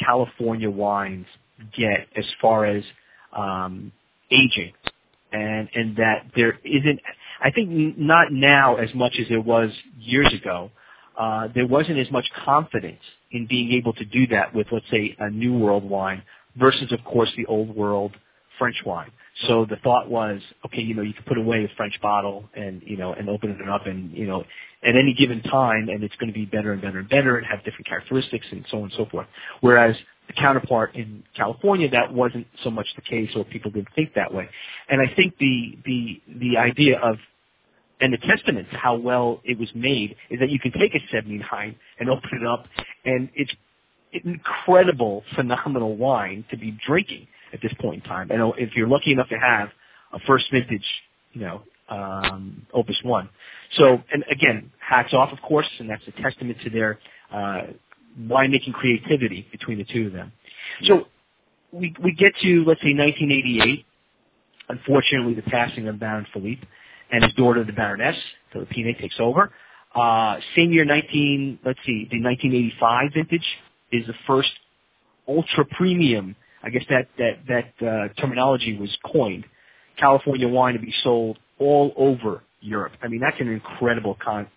[0.04, 1.28] California wines
[1.78, 2.84] get as far as
[3.38, 3.92] um,
[4.32, 4.74] aging,
[5.32, 7.00] and and that there isn't.
[7.42, 10.72] I think not now as much as there was years ago.
[11.16, 15.16] Uh, there wasn't as much confidence in being able to do that with, let's say,
[15.20, 16.24] a New World wine
[16.56, 18.14] versus, of course, the Old World
[18.58, 19.12] French wine.
[19.48, 22.82] So the thought was, okay, you know, you can put away a French bottle and,
[22.86, 24.44] you know, and open it up and, you know,
[24.84, 27.48] at any given time and it's going to be better and better and better and
[27.48, 29.28] have different characteristics and so on and so forth.
[29.62, 29.96] Whereas
[30.28, 34.32] the counterpart in California, that wasn't so much the case or people didn't think that
[34.32, 34.48] way.
[34.88, 37.18] And I think the, the, the idea of
[38.02, 41.00] and the testament to how well it was made is that you can take a
[41.12, 42.66] 79 and open it up
[43.06, 43.52] and it's
[44.24, 48.32] incredible, phenomenal wine to be drinking at this point in time.
[48.32, 49.70] And if you're lucky enough to have
[50.14, 50.86] a first vintage,
[51.34, 53.30] you know, um, Opus One.
[53.78, 57.00] So, and again, hats off, of course, and that's a testament to their
[57.32, 57.62] uh,
[58.20, 60.32] winemaking creativity between the two of them.
[60.84, 61.06] So,
[61.72, 63.86] we we get to let's say 1988.
[64.70, 66.66] Unfortunately, the passing of Baron Philippe
[67.12, 68.16] and his daughter, the Baroness
[68.52, 69.52] Philippine, takes over.
[69.94, 73.46] Uh, same year, 19 let's see, the 1985 vintage
[73.96, 74.52] is the first
[75.28, 79.46] ultra premium I guess that that that uh, terminology was coined.
[79.98, 82.94] California wine to be sold all over Europe.
[83.04, 84.48] I mean, that's an incredible con-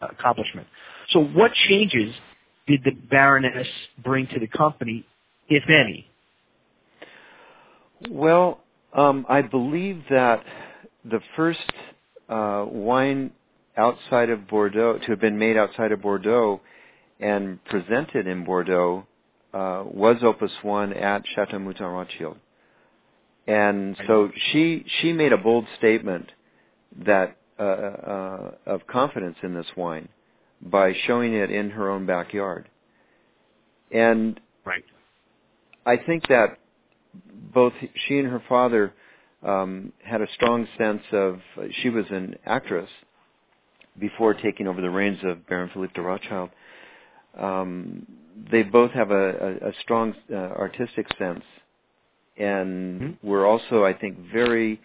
[0.00, 0.66] accomplishment.
[1.10, 2.12] So, what changes
[2.66, 3.68] did the Baroness
[4.02, 5.06] bring to the company,
[5.48, 6.06] if any?
[8.10, 8.60] Well,
[8.92, 10.44] um, I believe that
[11.04, 11.60] the first
[12.28, 13.30] uh, wine
[13.76, 16.60] outside of Bordeaux to have been made outside of Bordeaux
[17.22, 19.06] and presented in Bordeaux
[19.54, 22.36] uh, was Opus One at Chateau Mouton Rothschild,
[23.46, 26.30] and so she she made a bold statement
[27.04, 30.08] that uh, uh, of confidence in this wine
[30.60, 32.68] by showing it in her own backyard,
[33.90, 34.84] and right.
[35.86, 36.58] I think that
[37.54, 37.72] both
[38.06, 38.92] she and her father
[39.42, 41.40] um, had a strong sense of
[41.82, 42.88] she was an actress
[43.98, 46.50] before taking over the reins of Baron Philippe de Rothschild.
[47.38, 48.06] Um,
[48.50, 51.44] they both have a, a, a strong uh, artistic sense,
[52.36, 53.28] and mm-hmm.
[53.28, 54.80] we're also, I think, very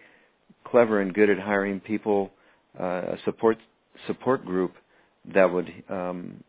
[0.65, 2.31] clever and good at hiring people,
[2.79, 3.57] uh, a support
[4.05, 4.73] support group
[5.33, 6.43] that would um,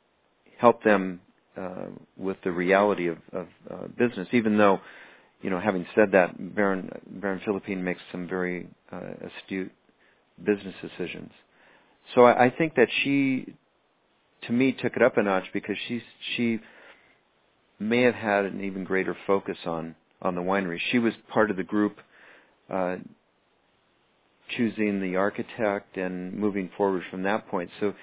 [0.59, 1.21] help them
[1.57, 4.29] uh, with the reality of, of uh, business.
[4.33, 4.81] Even though,
[5.43, 9.73] you know, having said that, Baron Baron Philippine makes some very uh, astute
[10.45, 11.31] business decisions.
[12.15, 13.55] So I, I think that she,
[14.47, 16.03] to me, took it up a notch because she
[16.37, 16.61] she
[17.79, 20.79] may have had an even greater focus on on the winery.
[20.91, 21.99] She was part of the group
[22.71, 22.97] uh,
[24.57, 27.71] choosing the architect and moving forward from that point.
[27.81, 27.95] So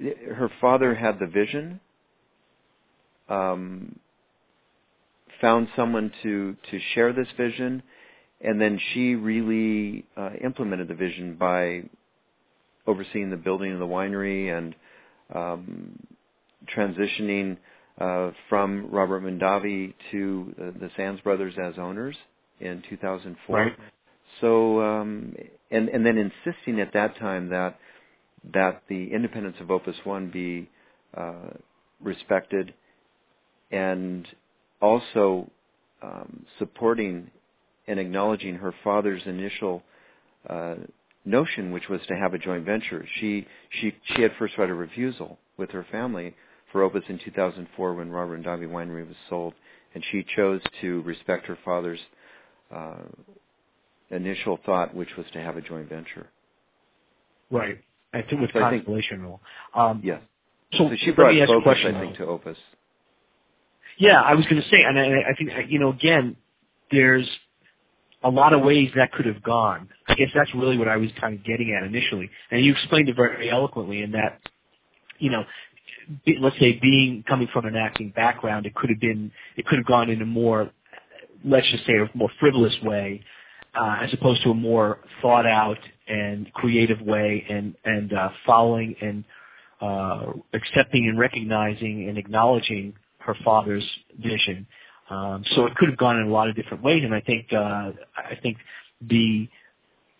[0.00, 1.80] her father had the vision,
[3.28, 3.98] um,
[5.40, 7.82] found someone to to share this vision,
[8.40, 11.82] and then she really uh, implemented the vision by
[12.86, 14.74] overseeing the building of the winery and
[15.34, 15.98] um,
[16.76, 17.56] transitioning
[18.00, 22.16] uh, from Robert Mondavi to uh, the Sands brothers as owners
[22.60, 23.56] in 2004.
[23.56, 23.72] Right.
[24.40, 25.34] So, um,
[25.70, 27.78] and and then insisting at that time that
[28.54, 30.68] that the independence of Opus One be
[31.16, 31.50] uh,
[32.02, 32.72] respected,
[33.70, 34.26] and
[34.80, 35.50] also
[36.02, 37.30] um, supporting
[37.86, 39.82] and acknowledging her father's initial
[40.48, 40.74] uh,
[41.24, 43.06] notion, which was to have a joint venture.
[43.20, 43.46] She
[43.80, 46.34] she she had first right of refusal with her family
[46.72, 49.54] for Opus in 2004 when Robert Mondavi Winery was sold,
[49.94, 52.00] and she chose to respect her father's
[52.74, 53.02] uh,
[54.10, 56.28] initial thought, which was to have a joint venture.
[57.50, 57.78] Right.
[58.14, 59.40] I think with So Constellation rule.
[59.74, 60.20] Um, Yes.
[60.72, 61.94] So, So she brought a focus, question.
[61.96, 62.24] I think, though.
[62.26, 62.58] to Opus.
[63.98, 66.36] Yeah, I was going to say, and I, I think you know, again,
[66.90, 67.28] there's
[68.24, 69.88] a lot of ways that could have gone.
[70.08, 73.08] I guess that's really what I was kind of getting at initially, and you explained
[73.08, 74.40] it very eloquently in that,
[75.18, 75.44] you know,
[76.24, 79.78] be, let's say being coming from an acting background, it could have been, it could
[79.78, 80.70] have gone in a more,
[81.44, 83.22] let's just say, a more frivolous way,
[83.74, 88.94] uh, as opposed to a more thought out and creative way, and and uh, following
[89.00, 89.24] and
[89.80, 93.84] uh, accepting and recognizing and acknowledging her father's
[94.18, 94.66] vision.
[95.10, 97.52] Um, so it could have gone in a lot of different ways, and I think
[97.52, 98.56] uh, I think
[99.00, 99.48] the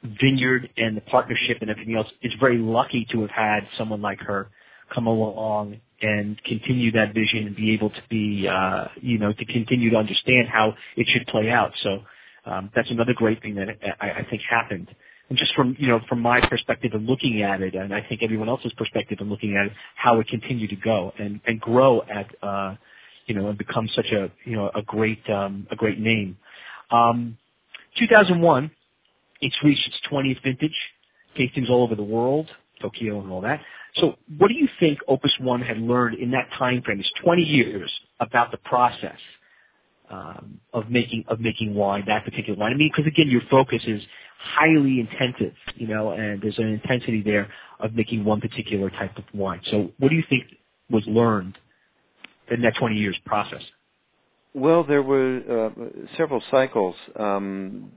[0.03, 4.21] vineyard and the partnership and everything else is very lucky to have had someone like
[4.21, 4.51] her
[4.93, 9.45] come along and continue that vision and be able to be uh, you know to
[9.45, 11.73] continue to understand how it should play out.
[11.83, 12.03] So
[12.45, 13.69] um, that's another great thing that
[14.01, 14.89] I, I think happened.
[15.29, 18.23] And just from you know from my perspective and looking at it, and I think
[18.23, 22.03] everyone else's perspective and looking at it, how it continued to go and and grow
[22.03, 22.75] at uh,
[23.27, 26.37] you know and become such a you know a great um, a great name.
[26.91, 27.39] Um,
[27.99, 28.71] 2001,
[29.41, 30.77] it's reached its 20th vintage,
[31.39, 32.49] tastings all over the world,
[32.81, 33.61] Tokyo and all that.
[33.97, 37.01] So, what do you think Opus One had learned in that time frame?
[37.01, 39.19] It's 20 years about the process
[40.11, 42.73] um, of making of making wine, that particular wine.
[42.73, 44.03] I mean, because again, your focus is
[44.39, 49.25] highly intensive, you know, and there's an intensity there of making one particular type of
[49.35, 49.61] wine.
[49.71, 50.45] So, what do you think
[50.91, 51.59] was learned
[52.51, 53.63] in that 20 years process?
[54.55, 56.95] Well, there were uh, several cycles.
[57.19, 57.91] Um,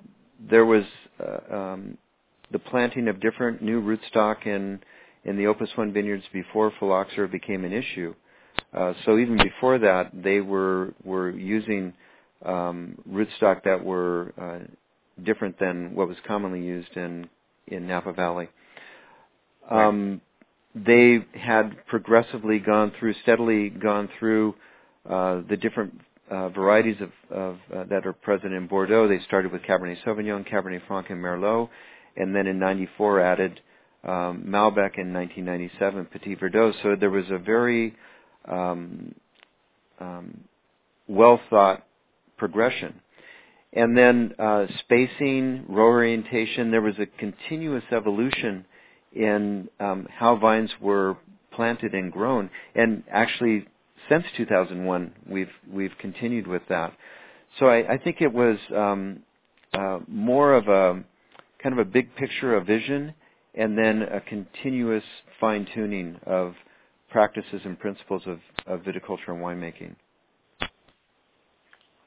[0.49, 0.83] there was
[1.19, 1.97] uh, um,
[2.51, 4.79] the planting of different new rootstock in
[5.25, 8.13] in the Opus One vineyards before phylloxera became an issue.
[8.73, 11.93] Uh, so even before that, they were were using
[12.45, 17.27] um, rootstock that were uh, different than what was commonly used in
[17.67, 18.47] in Napa Valley.
[19.69, 20.21] Um,
[20.75, 24.55] they had progressively gone through, steadily gone through
[25.09, 29.07] uh, the different uh, varieties of, of uh, that are present in Bordeaux.
[29.07, 31.69] They started with Cabernet Sauvignon, Cabernet Franc, and Merlot,
[32.17, 33.61] and then in '94 added
[34.03, 36.73] um, Malbec in 1997, Petit Verdot.
[36.83, 37.95] So there was a very
[38.47, 39.15] um,
[39.99, 40.43] um,
[41.07, 41.85] well thought
[42.37, 42.99] progression.
[43.71, 48.65] And then uh, spacing, row orientation, there was a continuous evolution
[49.15, 51.17] in um, how vines were
[51.51, 52.49] planted and grown.
[52.75, 53.67] And actually,
[54.09, 56.93] since 2001, we've we've continued with that.
[57.59, 59.19] So I, I think it was um,
[59.73, 61.03] uh, more of a
[61.63, 63.13] kind of a big picture, a vision,
[63.55, 65.03] and then a continuous
[65.39, 66.53] fine tuning of
[67.09, 69.95] practices and principles of, of viticulture and winemaking.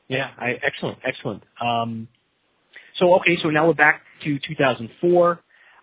[0.09, 1.42] Yeah, I, excellent, excellent.
[1.61, 2.09] Um,
[2.99, 5.40] so okay, so now we're back to 2004,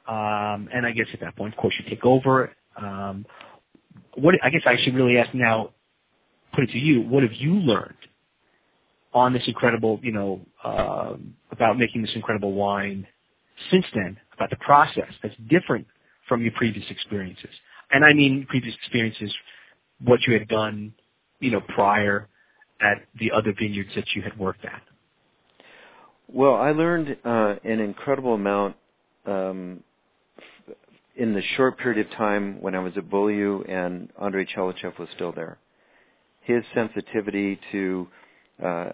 [0.07, 2.51] um, and I guess at that point, of course, you take over.
[2.81, 3.25] Um,
[4.15, 5.71] what I guess I should really ask now,
[6.53, 7.95] put it to you: What have you learned
[9.13, 13.07] on this incredible, you know, um about making this incredible wine
[13.71, 14.17] since then?
[14.33, 15.87] About the process that's different
[16.27, 17.51] from your previous experiences,
[17.91, 19.33] and I mean previous experiences,
[20.03, 20.93] what you had done,
[21.39, 22.27] you know, prior
[22.81, 24.81] at the other vineyards that you had worked at?
[26.27, 28.75] Well, I learned uh, an incredible amount
[29.25, 29.83] um,
[31.15, 35.07] in the short period of time when I was at Beaulieu and André Tchelistcheff was
[35.15, 35.57] still there.
[36.41, 38.07] His sensitivity to
[38.63, 38.89] uh,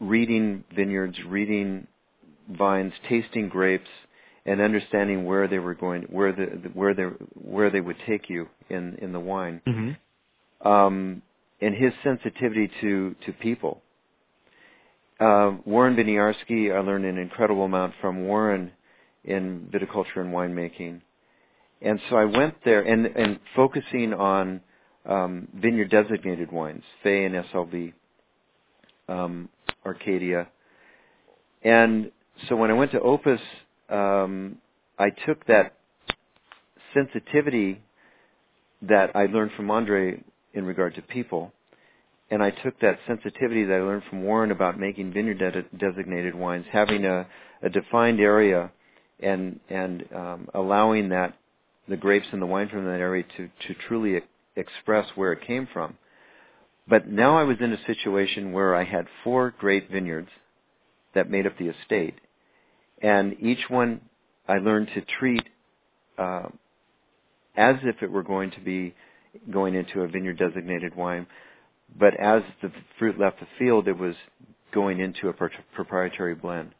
[0.00, 1.86] reading vineyards, reading
[2.50, 3.88] vines, tasting grapes,
[4.44, 7.04] and understanding where they were going, where the where they
[7.34, 10.68] where they would take you in in the wine, Mm-hmm.
[10.68, 11.22] um,
[11.60, 13.80] and his sensitivity to to people.
[15.20, 18.72] Uh, Warren Winiarski, I learned an incredible amount from Warren
[19.22, 21.00] in viticulture and winemaking,
[21.84, 24.60] and so I went there and and focusing on
[25.06, 27.92] um, vineyard designated wines, Fay and SLV,
[29.08, 29.48] um,
[29.84, 30.48] Arcadia,
[31.62, 32.10] and
[32.48, 33.40] so when I went to Opus,
[33.88, 34.58] um,
[34.98, 35.74] I took that
[36.94, 37.82] sensitivity
[38.82, 40.22] that I learned from Andre
[40.54, 41.52] in regard to people,
[42.30, 46.34] and I took that sensitivity that I learned from Warren about making vineyard de- designated
[46.34, 47.26] wines, having a,
[47.62, 48.70] a defined area,
[49.20, 51.34] and and um, allowing that
[51.88, 54.20] the grapes and the wine from that area to to truly e-
[54.56, 55.96] express where it came from.
[56.88, 60.28] But now I was in a situation where I had four great vineyards
[61.14, 62.14] that made up the estate,
[63.00, 64.00] and each one
[64.48, 65.48] I learned to treat
[66.18, 66.48] uh,
[67.56, 68.94] as if it were going to be
[69.50, 71.26] going into a vineyard designated wine,
[71.98, 74.14] but as the fruit left the field, it was
[74.72, 76.72] going into a pro- proprietary blend.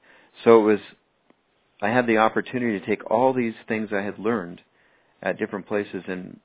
[0.44, 0.80] So it was,
[1.80, 4.60] I had the opportunity to take all these things I had learned
[5.22, 6.38] at different places and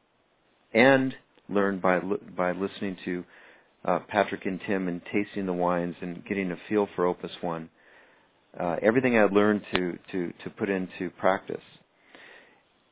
[0.73, 1.15] and
[1.49, 1.99] learn by
[2.35, 3.23] by listening to
[3.85, 7.69] uh, Patrick and Tim and tasting the wines and getting a feel for Opus One.
[8.59, 11.63] Uh, everything I learned to to to put into practice.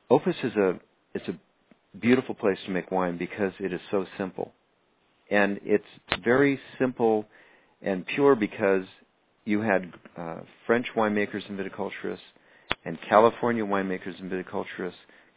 [0.09, 0.79] Opus is a
[1.13, 1.37] it's a
[1.99, 4.53] beautiful place to make wine because it is so simple,
[5.29, 5.85] and it's
[6.23, 7.25] very simple
[7.81, 8.85] and pure because
[9.45, 12.19] you had uh, French winemakers and viticulturists
[12.83, 14.93] and California winemakers and viticulturists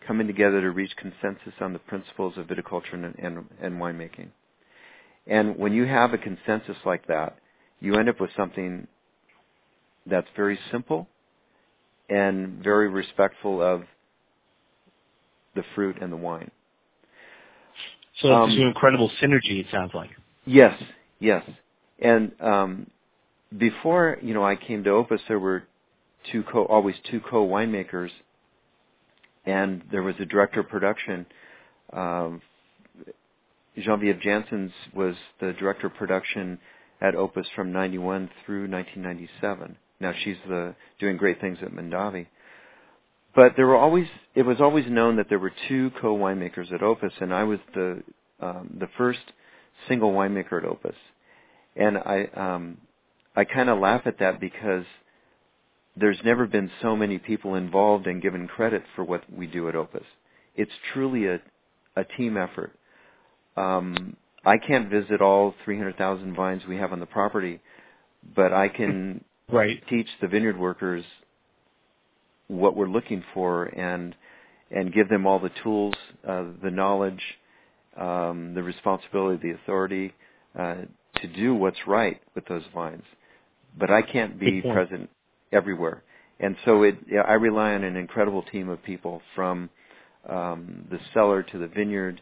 [0.06, 4.28] coming together to reach consensus on the principles of viticulture and, and, and winemaking.
[5.26, 7.38] And when you have a consensus like that,
[7.80, 8.86] you end up with something
[10.06, 11.06] that's very simple
[12.08, 13.82] and very respectful of
[15.54, 16.50] the fruit and the wine.
[18.22, 19.60] So Um, it's an incredible synergy.
[19.60, 20.10] It sounds like.
[20.46, 20.80] Yes,
[21.20, 21.44] yes.
[22.00, 22.90] And um,
[23.56, 25.64] before you know I came to Opus, there were
[26.32, 28.10] two co always two co winemakers,
[29.48, 31.24] and there was a director of production.
[31.92, 32.42] Um,
[33.78, 36.58] Genevieve Janssens was the director of production
[37.00, 39.76] at Opus from 91 through 1997.
[40.00, 42.26] Now she's the doing great things at Mondavi.
[43.34, 46.82] But there were always it was always known that there were two co winemakers at
[46.82, 48.02] Opus, and I was the
[48.40, 49.20] um, the first
[49.88, 50.96] single winemaker at Opus.
[51.76, 52.78] And I um,
[53.36, 54.84] I kind of laugh at that because
[55.98, 59.74] there's never been so many people involved and given credit for what we do at
[59.74, 60.04] Opus.
[60.56, 61.40] It's truly a
[61.96, 62.72] a team effort.
[63.56, 67.60] Um, I can't visit all 300,000 vines we have on the property,
[68.36, 69.82] but I can Right.
[69.88, 71.02] teach the vineyard workers
[72.48, 74.14] what we're looking for and
[74.70, 75.94] and give them all the tools,
[76.28, 77.22] uh, the knowledge,
[77.96, 80.12] um, the responsibility, the authority
[80.58, 80.82] uh,
[81.22, 83.04] to do what's right with those vines.
[83.78, 85.08] But I can't be present
[85.52, 86.02] everywhere,
[86.40, 86.98] and so it.
[87.10, 89.70] yeah, I rely on an incredible team of people from
[90.28, 92.20] um, the cellar to the vineyard.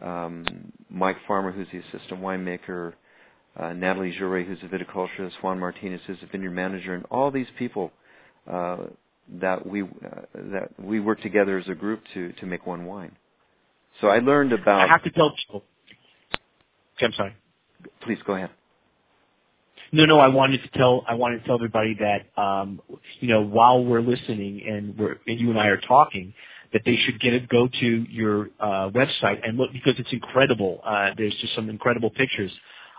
[0.00, 0.44] Um,
[0.90, 2.92] Mike Farmer, who's the assistant winemaker,
[3.58, 7.46] uh, Natalie Jure, who's a viticulturist, Juan Martinez, who's a vineyard manager, and all these
[7.58, 7.90] people
[8.50, 8.76] uh,
[9.40, 9.86] that we uh,
[10.34, 13.16] that we work together as a group to to make one wine.
[14.00, 14.80] So I learned about.
[14.82, 15.64] I have to tell people.
[16.96, 17.34] Okay, I'm sorry.
[18.02, 18.50] Please go ahead.
[19.92, 20.18] No, no.
[20.20, 21.04] I wanted to tell.
[21.08, 22.80] I wanted to tell everybody that um,
[23.20, 26.34] you know while we're listening and we're and you and I are talking,
[26.72, 27.48] that they should get it.
[27.48, 30.80] Go to your uh, website and look because it's incredible.
[30.84, 32.52] Uh, there's just some incredible pictures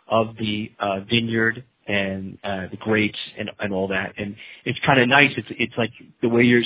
[0.07, 4.13] of the uh, vineyard and uh, the grapes and and all that.
[4.17, 5.31] And it's kind of nice.
[5.37, 6.63] It's it's like the way you're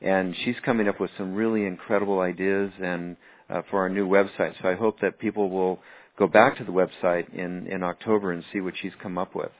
[0.00, 3.16] And she's coming up with some really incredible ideas and
[3.50, 4.54] uh, for our new website.
[4.62, 5.80] So I hope that people will
[6.16, 9.50] go back to the website in in October and see what she's come up with.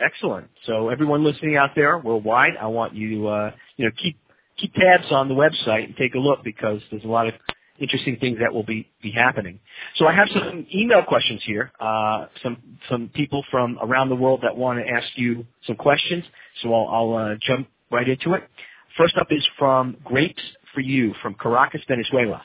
[0.00, 0.48] Excellent.
[0.66, 4.18] So everyone listening out there worldwide, I want you to uh, you know keep
[4.58, 7.34] keep tabs on the website and take a look because there's a lot of
[7.78, 9.58] interesting things that will be, be happening.
[9.96, 11.72] So I have some email questions here.
[11.80, 12.56] Uh, some
[12.88, 16.24] some people from around the world that want to ask you some questions.
[16.62, 18.48] So I'll, I'll uh, jump right into it.
[18.96, 20.42] First up is from Grapes
[20.72, 22.42] for You from Caracas, Venezuela.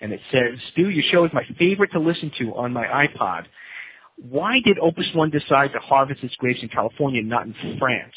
[0.00, 3.44] And it says, Stu, your show is my favorite to listen to on my iPod.
[4.28, 8.14] Why did Opus One decide to harvest its grapes in California, not in France?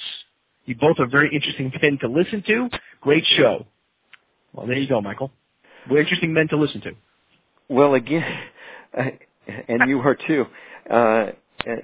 [0.65, 2.69] You both are very interesting men to listen to.
[3.01, 3.65] Great show.
[4.53, 5.31] Well, there you go, Michael.
[5.89, 6.91] We're interesting men to listen to.
[7.69, 8.39] Well, again,
[8.93, 10.45] and you are too.
[10.89, 11.27] Uh,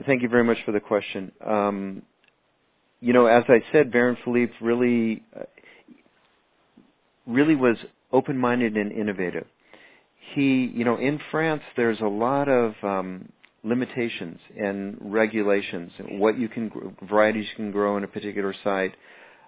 [0.05, 1.31] thank you very much for the question.
[1.45, 2.01] Um,
[3.01, 5.43] you know, as I said, Baron Philippe really, uh,
[7.25, 7.77] really was
[8.11, 9.47] open-minded and innovative.
[10.33, 13.29] He, you know, in France, there's a lot of um,
[13.63, 15.91] limitations and regulations.
[16.11, 18.93] What you can, varieties you can grow in a particular site,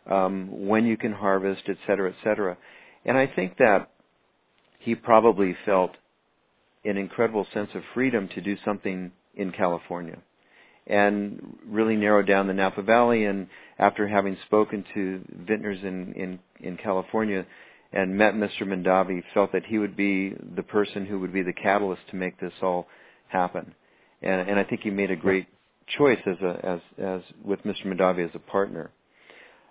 [0.09, 2.57] um, when you can harvest, et cetera, et cetera.
[3.05, 3.89] And I think that
[4.79, 5.91] he probably felt
[6.83, 10.17] an incredible sense of freedom to do something in California
[10.87, 13.25] and really narrowed down the Napa Valley.
[13.25, 13.47] And
[13.77, 17.45] after having spoken to vintners in, in, in California
[17.93, 18.63] and met Mr.
[18.63, 22.39] Mondavi, felt that he would be the person who would be the catalyst to make
[22.39, 22.87] this all
[23.27, 23.75] happen.
[24.21, 25.47] And, and I think he made a great
[25.97, 27.85] choice as a, as, as with Mr.
[27.85, 28.91] Mondavi as a partner.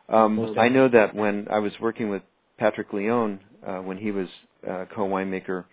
[0.08, 2.22] Um, I know that when I was working with
[2.58, 4.28] Patrick Léon, uh, when he was
[4.68, 5.64] uh, co-winemaker,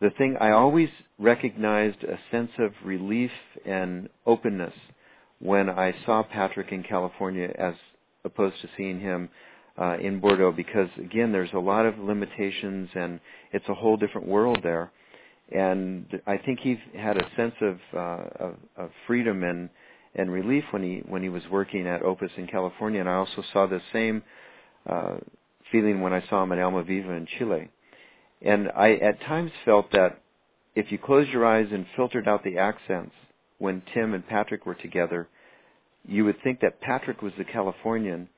[0.00, 0.88] the thing I always
[1.18, 3.30] recognized a sense of relief
[3.64, 4.74] and openness
[5.40, 7.74] when I saw Patrick in California as
[8.24, 9.28] opposed to seeing him
[9.80, 13.20] uh, in Bordeaux because again there's a lot of limitations and
[13.52, 14.90] it's a whole different world there
[15.50, 19.70] and I think he had a sense of, uh, of, of freedom and
[20.14, 23.00] and relief when he when he was working at Opus in California.
[23.00, 24.22] And I also saw the same
[24.86, 25.16] uh,
[25.70, 27.70] feeling when I saw him at Almaviva in Chile.
[28.42, 30.20] And I at times felt that
[30.74, 33.14] if you closed your eyes and filtered out the accents
[33.58, 35.28] when Tim and Patrick were together,
[36.06, 38.28] you would think that Patrick was the Californian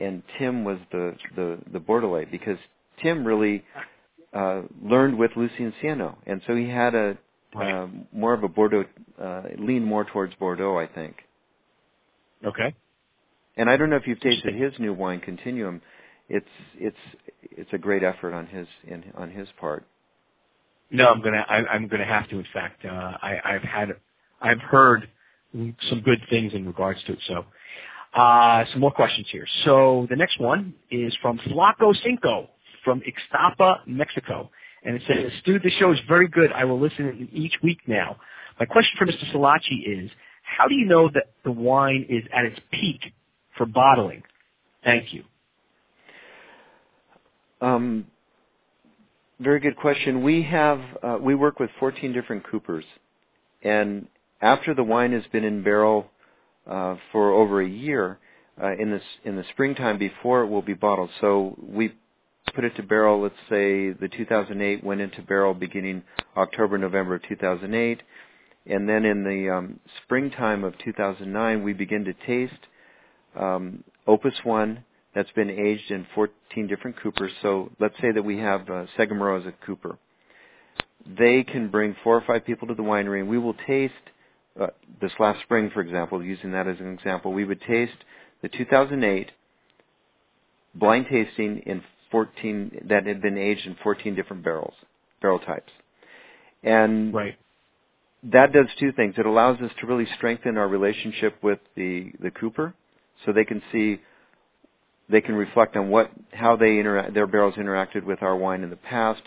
[0.00, 2.58] and Tim was the the, the Bordelais because
[3.02, 3.64] Tim really
[4.32, 7.16] uh, learned with Lucien Sionneau, and so he had a
[7.54, 7.74] right.
[7.74, 8.84] uh, more of a Bordeaux
[9.22, 11.16] uh, lean more towards Bordeaux, I think.
[12.44, 12.74] Okay.
[13.56, 15.82] And I don't know if you've tasted his new wine Continuum
[16.28, 16.46] it's
[16.78, 16.96] it's
[17.42, 19.86] it's a great effort on his in, on his part.
[20.90, 22.38] No, I'm gonna I, I'm gonna have to.
[22.38, 23.88] In fact, uh, I, I've had
[24.40, 25.08] I've heard
[25.52, 27.18] some good things in regards to it.
[27.26, 27.44] So,
[28.14, 29.46] uh, some more questions here.
[29.64, 32.50] So the next one is from Flaco Cinco
[32.84, 34.50] from Ixtapa, Mexico,
[34.84, 36.52] and it says, "Stu, the show is very good.
[36.52, 38.16] I will listen each week now.
[38.58, 39.24] My question for Mr.
[39.32, 40.10] Silacci is,
[40.42, 43.12] how do you know that the wine is at its peak
[43.56, 44.22] for bottling?
[44.84, 45.24] Thank you."
[47.60, 48.06] Um,
[49.40, 50.22] very good question.
[50.22, 52.84] We have uh, we work with 14 different coopers,
[53.62, 54.08] and
[54.40, 56.10] after the wine has been in barrel
[56.66, 58.18] uh, for over a year,
[58.62, 61.10] uh, in the in the springtime before it will be bottled.
[61.20, 61.94] So we
[62.54, 63.22] put it to barrel.
[63.22, 66.02] Let's say the 2008 went into barrel beginning
[66.36, 68.02] October November of 2008,
[68.66, 72.66] and then in the um, springtime of 2009 we begin to taste
[73.38, 74.84] um, Opus One
[75.14, 77.32] that's been aged in 14 different coopers.
[77.42, 79.98] So let's say that we have uh, Seguin Moreau as a cooper.
[81.06, 83.94] They can bring four or five people to the winery, and we will taste
[84.60, 84.68] uh,
[85.00, 87.92] this last spring, for example, using that as an example, we would taste
[88.42, 89.30] the 2008
[90.74, 94.74] blind tasting in 14 that had been aged in 14 different barrels,
[95.20, 95.72] barrel types,
[96.62, 97.36] and right.
[98.22, 99.14] that does two things.
[99.18, 102.74] It allows us to really strengthen our relationship with the the cooper,
[103.24, 104.00] so they can see
[105.08, 108.70] they can reflect on what how they interact, their barrels interacted with our wine in
[108.70, 109.22] the past,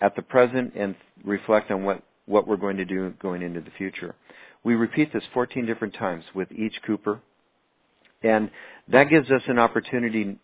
[0.00, 0.94] at the present, and
[1.24, 4.14] reflect on what what we're going to do going into the future.
[4.62, 7.20] We repeat this 14 different times with each cooper,
[8.22, 8.50] and
[8.88, 10.38] that gives us an opportunity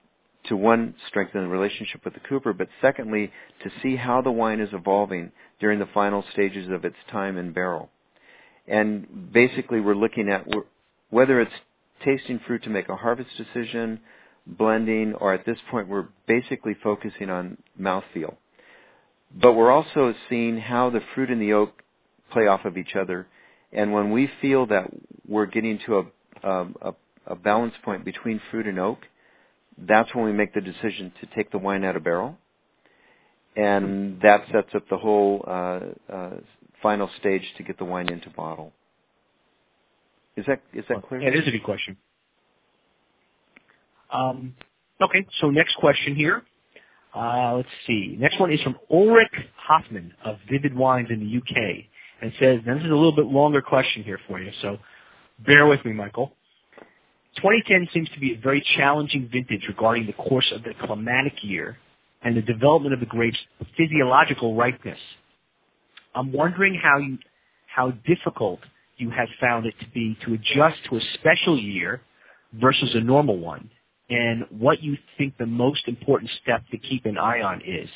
[0.48, 3.30] to one strengthen the relationship with the cooper, but secondly
[3.62, 7.52] to see how the wine is evolving during the final stages of its time in
[7.52, 7.90] barrel.
[8.66, 10.46] And basically, we're looking at
[11.10, 11.52] whether it's
[12.04, 14.00] tasting fruit to make a harvest decision,
[14.46, 18.36] blending, or at this point we're basically focusing on mouthfeel.
[19.34, 21.82] But we're also seeing how the fruit and the oak
[22.32, 23.26] play off of each other.
[23.72, 24.90] And when we feel that
[25.26, 26.04] we're getting to a
[26.42, 26.94] um, a,
[27.26, 29.00] a balance point between fruit and oak,
[29.88, 32.36] that's when we make the decision to take the wine out of barrel,
[33.56, 35.80] and that sets up the whole uh,
[36.12, 36.30] uh,
[36.82, 38.72] final stage to get the wine into bottle.
[40.36, 41.20] Is that is that clear?
[41.22, 41.96] It is a good question.
[44.12, 44.54] Um,
[45.00, 46.42] okay, so next question here.
[47.14, 48.16] Uh, let's see.
[48.18, 51.84] Next one is from Ulrich Hoffman of Vivid Wines in the UK.
[52.22, 54.76] And says, now this is a little bit longer question here for you, so
[55.38, 56.34] bear with me, Michael.
[57.36, 61.76] 2010 seems to be a very challenging vintage regarding the course of the climatic year
[62.22, 63.38] and the development of the grape's
[63.76, 64.98] physiological ripeness.
[66.14, 67.18] I'm wondering how you,
[67.66, 68.60] how difficult
[68.96, 72.02] you have found it to be to adjust to a special year
[72.52, 73.70] versus a normal one,
[74.10, 77.88] and what you think the most important step to keep an eye on is.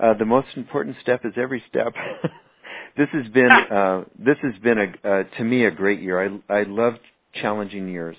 [0.00, 1.92] Uh, the most important step is every step.
[2.96, 6.22] this has been uh, this has been a uh, to me a great year.
[6.48, 6.94] I I love
[7.34, 8.16] challenging years.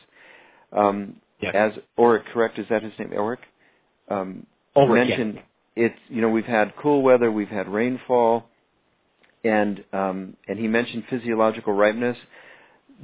[0.71, 1.53] Um, yes.
[1.55, 2.57] As Oric, correct?
[2.59, 3.37] Is that his name, Oric?
[4.09, 4.45] Um,
[4.75, 5.39] Ulrich, mentioned
[5.75, 8.45] it's you know we've had cool weather, we've had rainfall,
[9.43, 12.17] and um, and he mentioned physiological ripeness.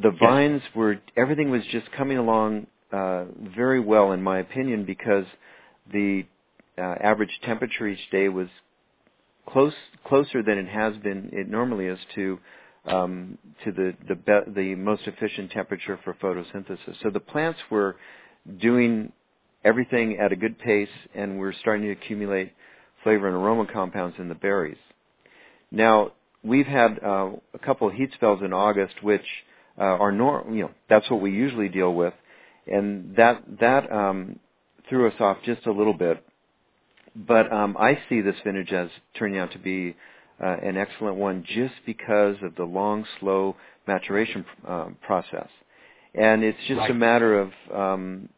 [0.01, 0.19] The Yes.
[0.19, 5.25] vines were everything was just coming along uh, very well in my opinion because
[5.91, 6.25] the
[6.77, 8.47] uh, average temperature each day was
[9.51, 9.73] close
[10.05, 12.39] closer than it has been it normally is to
[12.85, 16.95] um, to the the be- the most efficient temperature for photosynthesis.
[17.03, 17.97] So the plants were
[18.59, 19.11] doing
[19.63, 22.53] everything at a good pace, and we're starting to accumulate
[23.03, 24.77] flavor and aroma compounds in the berries.
[25.71, 29.25] Now we've had uh, a couple of heat spells in August, which
[29.77, 32.13] uh, are nor you know that's what we usually deal with,
[32.67, 34.39] and that that um,
[34.89, 36.23] threw us off just a little bit.
[37.15, 39.95] But um, I see this vintage as turning out to be
[40.43, 43.55] uh, an excellent one just because of the long, slow
[43.87, 45.49] maturation uh, process.
[46.15, 46.91] And it's just Right.
[46.91, 48.29] a matter of, um,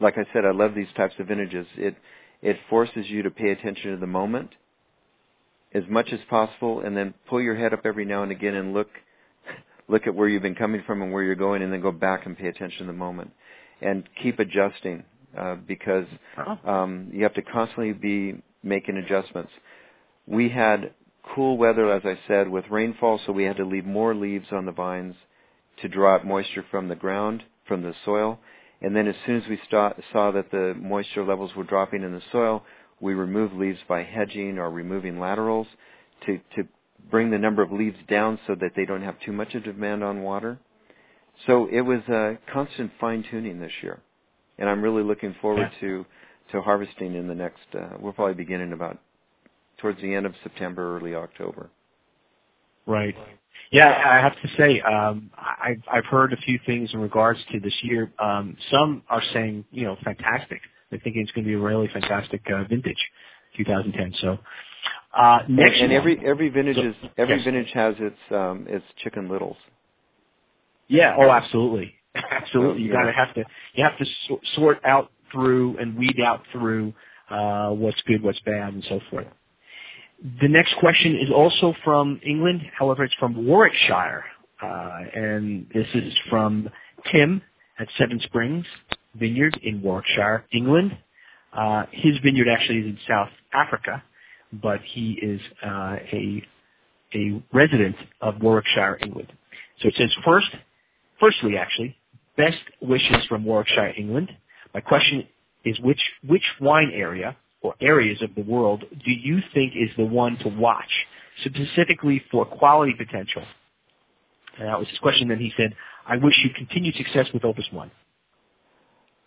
[0.00, 1.66] like I said, I love these types of vintages.
[1.76, 1.96] It
[2.42, 4.50] it forces you to pay attention to the moment
[5.74, 8.72] as much as possible, and then pull your head up every now and again and
[8.72, 8.88] look
[9.88, 12.26] look at where you've been coming from and where you're going, and then go back
[12.26, 13.30] and pay attention to the moment,
[13.82, 15.04] and keep adjusting
[15.36, 16.06] uh, because
[16.64, 19.50] um, you have to constantly be making adjustments.
[20.26, 20.92] We had
[21.34, 24.66] cool weather, as I said, with rainfall, so we had to leave more leaves on
[24.66, 25.14] the vines
[25.82, 28.38] to draw out moisture from the ground, from the soil.
[28.82, 32.12] And then as soon as we sta saw that the moisture levels were dropping in
[32.12, 32.64] the soil,
[33.00, 35.66] we removed leaves by hedging or removing laterals
[36.26, 36.64] to, to
[37.10, 40.02] bring the number of leaves down so that they don't have too much of demand
[40.04, 40.58] on water.
[41.46, 44.00] So it was a constant fine tuning this year.
[44.60, 45.80] And I'm really looking forward Yeah.
[45.80, 46.06] to,
[46.52, 48.98] to harvesting in the next, uh, we'll probably begin in about
[49.78, 51.70] towards the end of September, early October.
[52.86, 53.16] Right.
[53.72, 57.60] Yeah, I have to say, um, I, I've heard a few things in regards to
[57.60, 58.12] this year.
[58.18, 60.60] Um, some are saying, you know, fantastic.
[60.90, 62.98] They're thinking it's going to be a really fantastic uh, vintage,
[63.56, 64.14] 2010.
[64.20, 64.38] So,
[65.16, 67.44] uh, next and, and every every vintage So- is every yes.
[67.44, 69.56] vintage has its um its chicken littles.
[70.88, 71.16] Yeah.
[71.18, 71.94] Oh, absolutely.
[72.14, 72.82] Absolutely.
[72.82, 73.44] You gotta have to.
[73.74, 76.92] You have to so- sort out through and weed out through
[77.30, 79.26] uh, what's good, what's bad, and so forth.
[80.40, 82.62] The next question is also from England.
[82.78, 84.24] However, it's from Warwickshire,
[84.62, 86.68] uh, and this is from
[87.10, 87.42] Tim
[87.78, 88.66] at Seven Springs
[89.14, 90.96] Vineyard in Warwickshire, England.
[91.52, 94.02] Uh, his vineyard actually is in South Africa,
[94.52, 96.42] but he is uh, a
[97.14, 99.32] a resident of Warwickshire, England.
[99.80, 100.48] So it says first,
[101.18, 101.96] firstly, actually,
[102.36, 104.30] best wishes from Warwickshire, England.
[104.74, 105.26] My question
[105.64, 110.04] is which which wine area or areas of the world do you think is the
[110.04, 110.90] one to watch,
[111.44, 113.42] specifically for quality potential?
[114.58, 115.28] And that was his question.
[115.28, 115.74] Then he said,
[116.06, 117.90] "I wish you continued success with Opus One."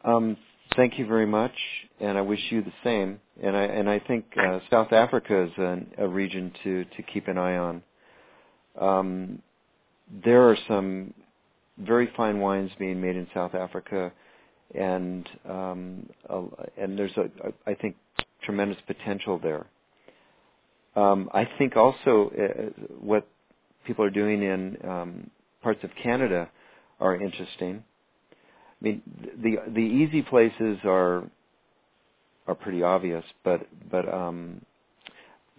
[0.04, 0.38] Um,
[0.76, 1.54] thank you very much,
[2.00, 3.20] and I wish you the same.
[3.42, 7.28] And I and I think uh, South Africa is an, a region to to keep
[7.28, 7.84] an eye on.
[8.80, 9.42] Um,
[10.24, 11.14] there are some
[11.78, 14.12] very fine wines being made in South Africa,
[14.76, 16.42] and um, uh,
[16.78, 17.30] and there's a
[17.66, 17.96] I think
[18.44, 19.66] tremendous potential there.
[20.96, 23.28] Um, I think also uh, what
[23.86, 25.30] people are doing in um,
[25.62, 26.50] parts of Canada
[27.00, 27.84] are interesting.
[28.82, 29.02] I mean,
[29.42, 31.24] the the easy places are
[32.48, 34.62] are pretty obvious, but but um,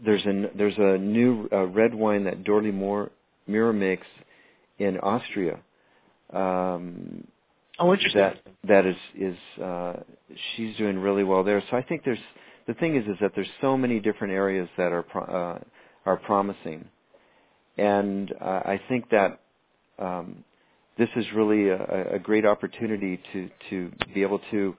[0.04, 3.10] there's a there's a new uh, red wine that Dorli Muhr
[3.46, 4.06] Mirror makes
[4.78, 5.60] in Austria.
[6.34, 7.26] Um,
[7.80, 8.20] Oh, interesting.
[8.20, 9.94] that that is is uh,
[10.56, 11.62] she's doing really well there.
[11.70, 12.18] So I think there's
[12.68, 15.58] the thing is is that there's so many different areas that are pro- uh,
[16.06, 16.84] are promising,
[17.78, 19.40] and uh, I think that
[19.98, 20.44] um,
[20.98, 24.76] this is really a, a great opportunity to to be able to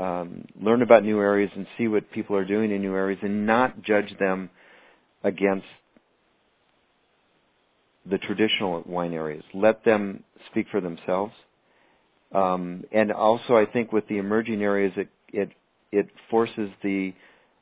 [0.00, 3.46] um, learn about new areas and see what people are doing in new areas and
[3.46, 4.50] not judge them
[5.24, 5.66] against
[8.10, 9.44] the traditional wine areas.
[9.54, 11.32] Let them speak for themselves.
[12.34, 15.50] Um, and also, I think with the emerging areas, it it
[15.92, 17.14] it forces the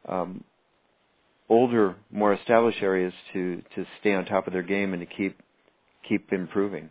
[0.09, 0.45] um,
[1.49, 5.39] older, more established areas to to stay on top of their game and to keep
[6.09, 6.91] keep improving.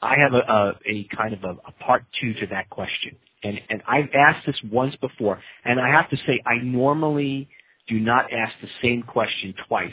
[0.00, 3.60] I have a, a, a kind of a, a part two to that question, and
[3.68, 7.48] and I've asked this once before, and I have to say I normally
[7.88, 9.92] do not ask the same question twice,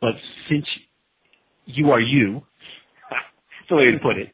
[0.00, 0.14] but
[0.48, 0.66] since
[1.66, 2.42] you are you,
[3.10, 3.22] that's
[3.70, 4.32] the way to put it,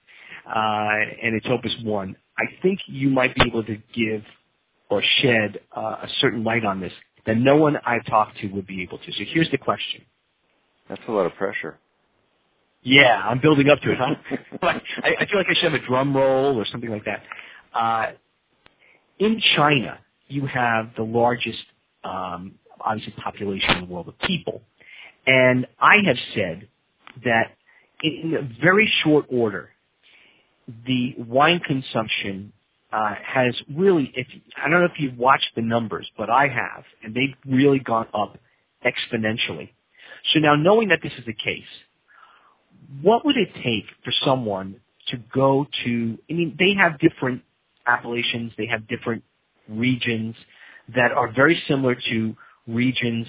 [0.48, 0.88] uh,
[1.22, 4.22] and it's Opus One, I think you might be able to give
[4.90, 6.92] or shed uh, a certain light on this
[7.26, 9.12] that no one I've talked to would be able to.
[9.12, 10.02] So here's the question.
[10.88, 11.78] That's a lot of pressure.
[12.82, 14.14] Yeah, I'm building up to it, huh?
[14.62, 17.22] I, I feel like I should have a drum roll or something like that.
[17.74, 18.12] Uh,
[19.18, 19.98] in China,
[20.28, 21.58] you have the largest,
[22.04, 24.62] um, obviously, population in the world of people.
[25.26, 26.68] And I have said
[27.24, 27.56] that
[28.02, 29.70] in a very short order,
[30.86, 32.52] the wine consumption
[32.92, 36.84] uh, has really, if I don't know if you've watched the numbers, but I have,
[37.02, 38.38] and they've really gone up
[38.84, 39.70] exponentially.
[40.32, 41.64] So now knowing that this is the case,
[43.02, 44.76] what would it take for someone
[45.08, 47.42] to go to, I mean, they have different
[47.86, 49.22] appellations, they have different
[49.68, 50.34] regions
[50.94, 53.26] that are very similar to regions,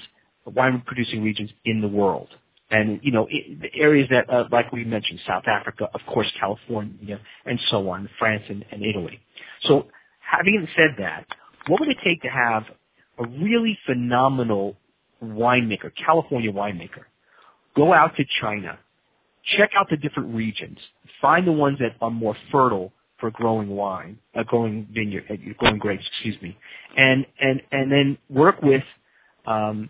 [0.51, 2.27] wine producing regions in the world.
[2.69, 6.31] And, you know, it, the areas that, uh, like we mentioned, South Africa, of course,
[6.39, 9.19] California, and so on, France and, and Italy.
[9.63, 9.87] So
[10.19, 11.25] having said that,
[11.67, 12.63] what would it take to have
[13.19, 14.75] a really phenomenal
[15.23, 17.03] winemaker, California winemaker,
[17.75, 18.77] go out to China,
[19.57, 20.77] check out the different regions,
[21.21, 25.79] find the ones that are more fertile for growing wine, uh, growing vineyard, uh, growing
[25.79, 26.57] grapes, excuse me,
[26.95, 28.83] and and and then work with
[29.45, 29.89] um,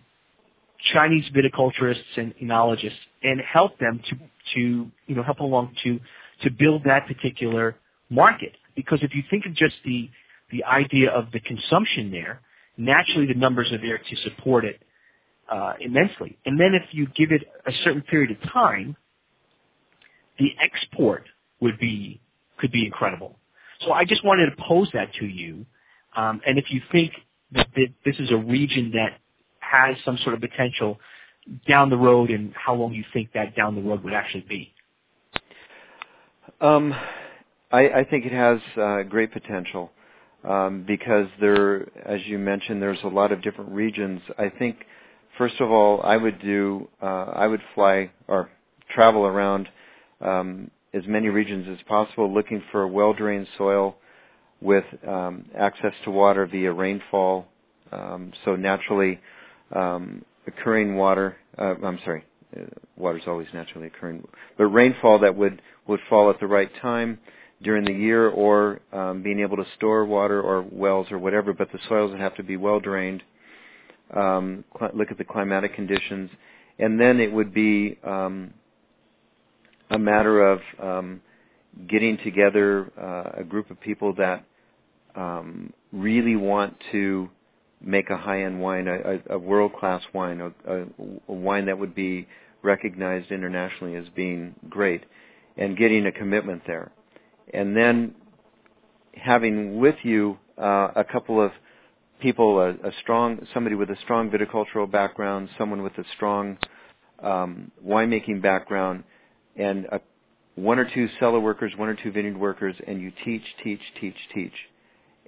[0.94, 2.92] Chinese viticulturists and enologists
[3.24, 4.16] and help them to
[4.56, 6.00] to you know help along to
[6.44, 7.76] to build that particular
[8.10, 8.54] market.
[8.76, 10.10] Because if you think of just the
[10.52, 12.42] the idea of the consumption there,
[12.78, 14.82] naturally the numbers are there to support it
[15.52, 16.38] uh, immensely.
[16.46, 18.96] And then if you give it a certain period of time,
[20.40, 21.26] the export
[21.60, 22.22] would be
[22.60, 23.38] could be incredible.
[23.82, 25.66] So I just wanted to pose that to you,
[26.16, 27.12] um, and if you think
[27.52, 29.20] that this is a region that
[29.70, 31.00] has some sort of potential
[31.68, 34.74] down the road, and how long you think that down the road would actually be.
[36.60, 36.94] Um,
[37.72, 39.92] I, think it has uh, great potential
[40.48, 44.22] um, because there, as you mentioned, there's a lot of different regions.
[44.38, 44.78] I think,
[45.38, 48.50] first of all, I would do, uh, I would fly or
[48.94, 49.68] travel around
[50.22, 53.98] um, as many regions as possible, looking for well-drained soil
[54.62, 54.86] with
[55.58, 57.46] access to water via rainfall.
[57.92, 59.20] So naturally
[59.76, 61.38] um, occurring water.
[61.58, 62.24] Uh, I'm sorry,
[62.56, 62.66] uh,
[62.96, 67.20] water is always naturally occurring, but rainfall that would would fall at the right time
[67.62, 71.54] during the year, or um, being able to store water or wells or whatever.
[71.54, 73.24] But the soils would have to be well drained.
[74.16, 76.30] Um, cl- look at the climatic conditions,
[76.80, 78.54] and then it would be um,
[79.90, 81.22] a matter of um,
[81.90, 84.46] getting together uh, a group of people that
[85.16, 87.30] um, really want to
[87.82, 90.86] make a high-end wine, a, a world-class wine, a, a,
[91.28, 92.28] wine that would be
[92.64, 95.04] recognized internationally as being great,
[95.58, 96.92] and getting a commitment there,
[97.54, 98.14] and then
[99.14, 101.52] having with you uh, a couple of
[102.20, 106.58] people, a, a strong somebody with a strong viticultural background, someone with a strong
[107.22, 109.04] um, winemaking background,
[109.56, 110.02] and a,
[110.56, 114.16] one or two cellar workers, one or two vineyard workers, and you teach, teach, teach,
[114.34, 114.54] teach,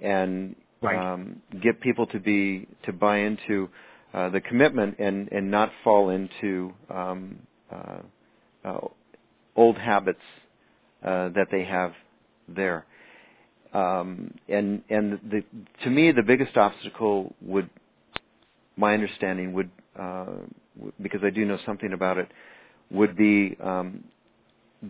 [0.00, 1.12] and right.
[1.14, 3.68] um, get people to be to buy into
[4.14, 7.38] uh, the commitment and and not fall into um,
[7.70, 7.98] uh,
[8.64, 8.78] uh,
[9.56, 10.20] old habits
[11.04, 11.92] uh, that they have
[12.48, 12.84] there.
[13.72, 15.44] Um, and and the,
[15.84, 17.70] to me, the biggest obstacle would,
[18.76, 20.26] my understanding would, uh,
[21.00, 22.28] because I do know something about it,
[22.90, 24.02] would be um,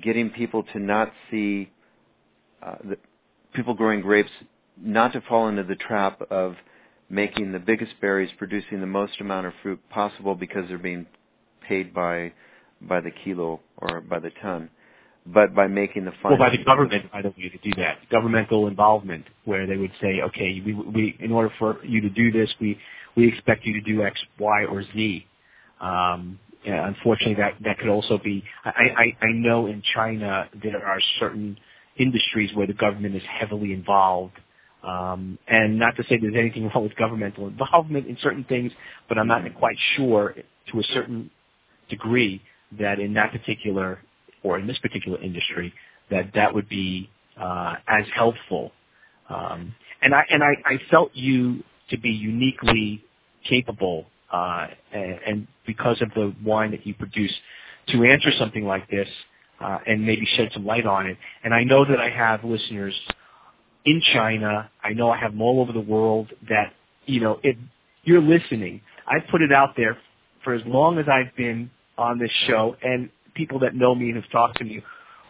[0.02, 1.70] getting people to not see
[2.62, 2.96] uh, the,
[3.52, 4.30] people growing grapes
[4.82, 6.54] not to fall into the trap of
[7.08, 11.06] making the biggest berries producing the most amount of fruit possible because they're being
[11.68, 12.32] paid by
[12.82, 14.70] by the kilo or by the ton,
[15.26, 16.38] but by making the final.
[16.38, 19.92] Well, by the government, by the way, to do that, governmental involvement, where they would
[20.00, 22.78] say, okay, we, we in order for you to do this, we
[23.16, 25.26] we expect you to do X, Y, or Z.
[25.80, 28.44] Um, uh, unfortunately, that that could also be.
[28.64, 31.58] I, I I know in China there are certain
[31.96, 34.34] industries where the government is heavily involved.
[34.82, 38.72] Um, and not to say there's anything wrong with governmental involvement in certain things,
[39.08, 40.34] but I'm not quite sure
[40.72, 41.30] to a certain
[41.88, 42.42] degree
[42.78, 43.98] that in that particular
[44.42, 45.72] or in this particular industry
[46.10, 48.72] that that would be uh, as helpful.
[49.28, 53.04] Um, and I and I, I felt you to be uniquely
[53.48, 57.32] capable, uh, and, and because of the wine that you produce,
[57.88, 59.08] to answer something like this
[59.60, 61.16] uh, and maybe shed some light on it.
[61.44, 62.94] And I know that I have listeners
[63.84, 64.70] in China.
[64.82, 66.72] I know I have them all over the world that,
[67.06, 67.56] you know, if
[68.04, 69.96] you're listening, I put it out there
[70.44, 74.16] for as long as I've been on this show and people that know me and
[74.16, 74.82] have talked to me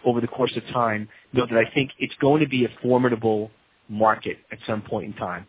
[0.05, 3.51] over the course of time know that I think it's going to be a formidable
[3.88, 5.46] market at some point in time.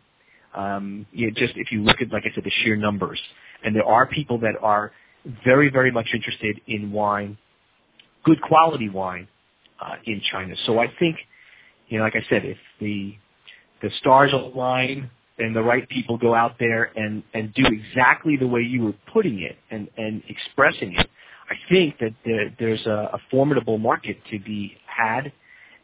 [0.54, 3.20] Um, you know, just if you look at, like I said, the sheer numbers,
[3.64, 4.92] and there are people that are
[5.44, 7.38] very, very much interested in wine,
[8.24, 9.28] good quality wine
[9.80, 10.54] uh, in China.
[10.66, 11.16] So I think,
[11.92, 13.14] you know, like I said, if the
[13.82, 18.46] the stars align and the right people go out there and and do exactly the
[18.46, 21.06] way you were putting it and and expressing it,
[21.50, 25.32] I think that there, there's a, a formidable market to be had,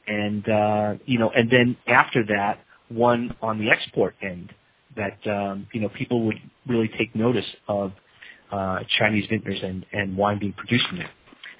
[0.06, 4.54] and uh, you know, and then after that, one on the export end
[4.96, 7.92] that um, you know people would really take notice of
[8.50, 11.10] uh, Chinese vintners and and wine being produced from there.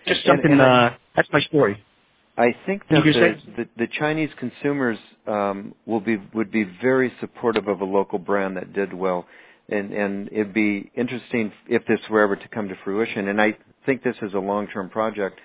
[0.06, 0.52] Just something.
[0.52, 1.84] And, and I, uh, that's my story.
[2.38, 7.66] I think that the, the, the Chinese consumers um, will be would be very supportive
[7.66, 9.26] of a local brand that did well,
[9.68, 13.26] and and it'd be interesting if this were ever to come to fruition.
[13.26, 15.40] And I think this is a long term project.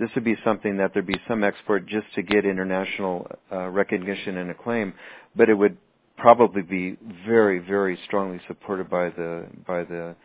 [0.00, 4.38] This would be something that there'd be some export just to get international uh, recognition
[4.38, 4.94] and acclaim,
[5.36, 5.76] but it would
[6.16, 6.96] probably be
[7.26, 10.16] very very strongly supported by the by the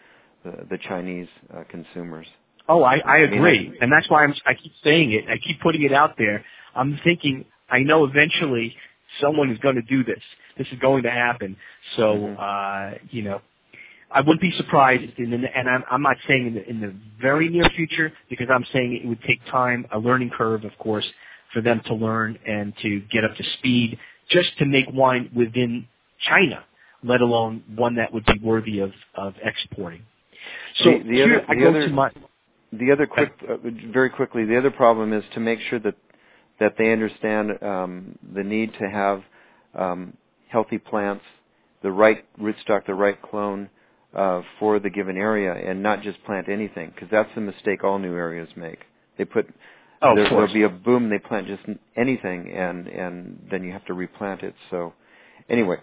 [0.46, 2.28] the, the Chinese uh, consumers.
[2.70, 5.26] Oh, I, I agree, and that's why I'm, I keep saying it.
[5.30, 6.46] I keep putting it out there.
[6.76, 7.46] I'm thinking.
[7.70, 8.76] I know eventually
[9.20, 10.22] someone is going to do this.
[10.58, 11.58] This is going to happen.
[11.98, 12.36] So, Mhm.
[12.40, 13.42] uh, you know,
[14.12, 15.18] I wouldn't be surprised.
[15.18, 18.48] In the, and I'm, I'm not saying in the, in the very near future because
[18.54, 21.06] I'm saying it would take time, a learning curve, of course,
[21.52, 23.98] for them to learn and to get up to speed,
[24.30, 25.88] just to make wine within
[26.30, 26.64] China,
[27.04, 30.02] let alone one that would be worthy of, of exporting.
[30.76, 32.10] So The- the here other- I the go other- to my.
[32.80, 33.58] The other quick, uh,
[33.94, 35.96] very quickly, the other problem is to make sure that
[36.60, 39.24] that they understand um, the need to have
[39.76, 40.18] um,
[40.50, 41.24] healthy plants,
[41.84, 43.70] the right rootstock, the right clone
[44.16, 48.00] uh, for the given area, and not just plant anything, because that's the mistake all
[48.00, 48.80] new areas make.
[49.18, 49.48] They put
[50.04, 51.10] Oh, there, there'll be a boom.
[51.10, 51.64] They plant just
[51.98, 54.56] anything, and and then you have to replant it.
[54.72, 54.94] So,
[55.50, 55.78] anyway,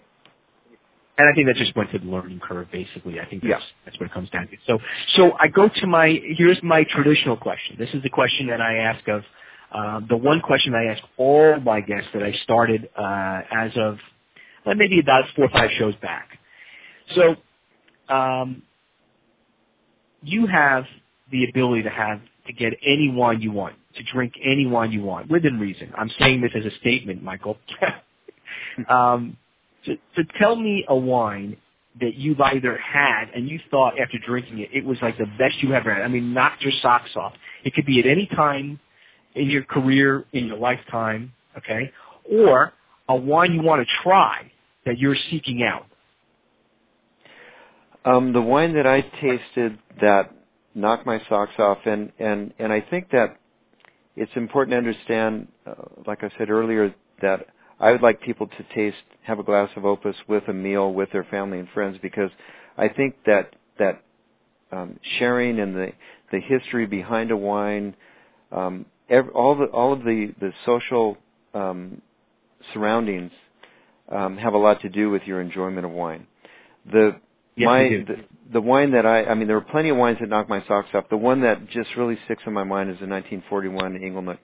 [1.21, 3.19] And I think that just went to the learning curve, basically.
[3.19, 3.59] I think that's, Yeah.
[3.85, 4.57] that's what it comes down to.
[4.65, 4.79] So,
[5.15, 7.75] so I go to my, here's my traditional question.
[7.77, 9.23] This is the question that I ask of,
[9.71, 13.99] uh, the one question I ask all my guests that I started, uh, as of,
[14.65, 16.39] uh, maybe about four or five shows back.
[17.15, 17.35] So,
[18.13, 18.63] um,
[20.23, 20.85] you have
[21.31, 25.03] the ability to have, to get any wine you want, to drink any wine you
[25.03, 25.93] want, within reason.
[25.97, 27.57] I'm saying this as a statement, Michael.
[28.89, 29.37] um,
[29.85, 31.57] to tell me a wine
[31.99, 35.61] that you've either had and you thought after drinking it, it was like the best
[35.61, 36.03] you ever had.
[36.03, 37.33] I mean, knocked your socks off.
[37.63, 38.79] It could be at any time
[39.35, 41.91] in your career, in your lifetime, okay?
[42.31, 42.73] Or
[43.09, 44.51] a wine you want to try
[44.85, 45.85] that you're seeking out.
[48.03, 50.33] Um, the wine that I tasted that
[50.73, 53.37] knocked my socks off, and and and I think that
[54.15, 55.73] it's important to understand, uh,
[56.07, 57.45] like I said earlier, that
[57.81, 61.11] I would like people to taste, have a glass of Opus with a meal with
[61.11, 62.29] their family and friends, because
[62.77, 64.03] I think that that
[64.71, 65.91] um, sharing and the
[66.31, 67.95] the history behind a wine,
[68.51, 71.17] um, ev all the all of the the social
[71.55, 72.01] um,
[72.73, 73.31] surroundings
[74.09, 76.27] um, have a lot to do with your enjoyment of wine.
[76.91, 77.19] The
[77.55, 78.15] Yes, my the,
[78.53, 80.89] the wine that I I mean there were plenty of wines that knocked my socks
[80.93, 81.05] off.
[81.09, 84.37] The one that just really sticks in my mind is the 1941 Inglenook,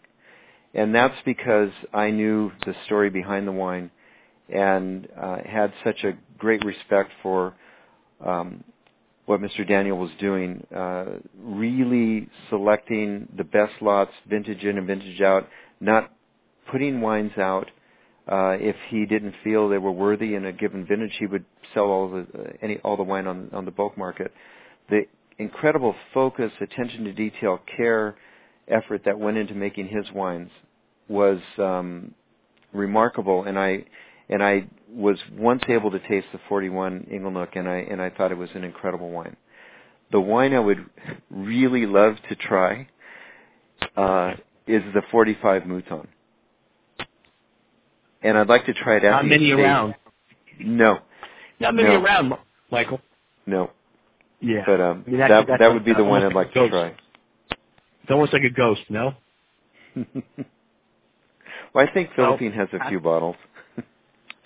[0.73, 3.91] and that's because I knew the story behind the wine,
[4.49, 7.53] and uh, had such a great respect for
[8.25, 8.63] um,
[9.25, 9.67] what Mr.
[9.67, 11.05] Daniel was doing, uh,
[11.37, 15.47] really selecting the best lots, vintage in and vintage out,
[15.81, 16.11] not
[16.71, 17.69] putting wines out
[18.27, 21.85] uh, if he didn't feel they were worthy in a given vintage, he would sell
[21.85, 24.33] all the uh, any all the wine on on the bulk market.
[24.89, 25.03] The
[25.37, 28.15] incredible focus, attention to detail, care,
[28.67, 30.49] effort that went into making his wines
[31.07, 32.13] was um,
[32.73, 33.85] remarkable, and I
[34.29, 38.31] and I was once able to taste the 41 Inglenook, and I and I thought
[38.31, 39.35] it was an incredible wine.
[40.11, 40.85] the wine I would
[41.29, 42.87] really love to try
[43.95, 44.33] uh,
[44.67, 46.07] is the 45 Mouton.
[48.23, 49.63] And I'd like to try it at Not many estate.
[49.63, 49.95] around.
[50.59, 50.99] No,
[51.59, 52.01] Not many No.
[52.03, 52.33] around,
[52.71, 52.99] Michael.
[53.45, 53.71] no.
[54.41, 54.63] Yeah.
[54.65, 56.69] But um, I mean, that that's- that's that would be the one I'd like to
[56.69, 56.95] try.
[58.07, 59.15] It's almost like a ghost, no?
[61.73, 63.35] well, I think Philippine has a I- few bottles.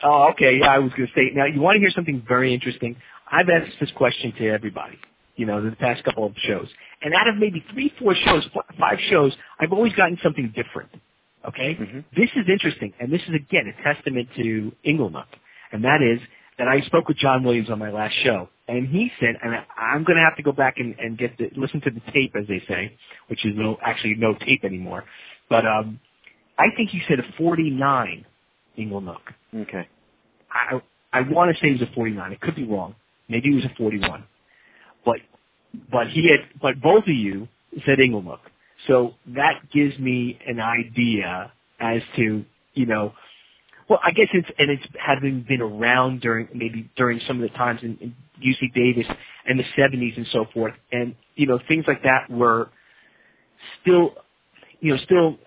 [0.04, 0.58] Oh, okay.
[0.60, 1.30] Yeah, I was going to say.
[1.36, 2.96] Now, you want to hear something very interesting?
[3.32, 4.98] I've asked this question to everybody,
[5.36, 6.68] you know, the past couple of shows,
[7.04, 8.44] and out of maybe three, four shows,
[8.80, 10.90] five shows, I've always gotten something different.
[11.48, 12.04] Okay, Mhm.
[12.18, 15.28] this is interesting, and this is again a testament to Inglenook,
[15.72, 16.20] and that is
[16.58, 19.66] that I spoke with John Williams on my last show, and he said, and I,
[19.78, 22.36] I'm going to have to go back and, and get the listen to the tape,
[22.40, 22.98] as they say,
[23.28, 25.04] which is no actually no tape anymore,
[25.50, 26.00] but um,
[26.58, 28.26] I think he said a 49
[28.78, 29.18] Inglenook.
[29.54, 29.88] Okay.
[30.52, 32.32] I I want to say it was a 49.
[32.32, 32.96] It could be wrong.
[33.28, 34.24] Maybe it was a 41.
[35.06, 35.18] But
[35.92, 37.48] but he had but both of you
[37.86, 38.40] said Inglenook.
[38.88, 43.14] So that gives me an idea as to you know.
[43.92, 47.58] Well, I guess it's and it's having been around during maybe during some of the
[47.58, 49.06] times in, in UC Davis
[49.46, 52.72] and the 70s and so forth, and you know things like that were
[53.82, 54.14] still
[54.82, 55.40] you know still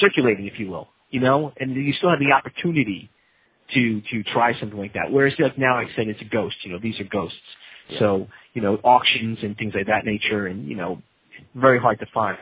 [0.00, 3.10] circulating, if you will, you know, and you still have the opportunity
[3.74, 5.10] to to try something like that.
[5.10, 7.38] Whereas like now I said it's a ghost, you know, these are ghosts.
[7.98, 11.02] So, you know, auctions and things like that nature and, you know,
[11.54, 12.38] very hard to find.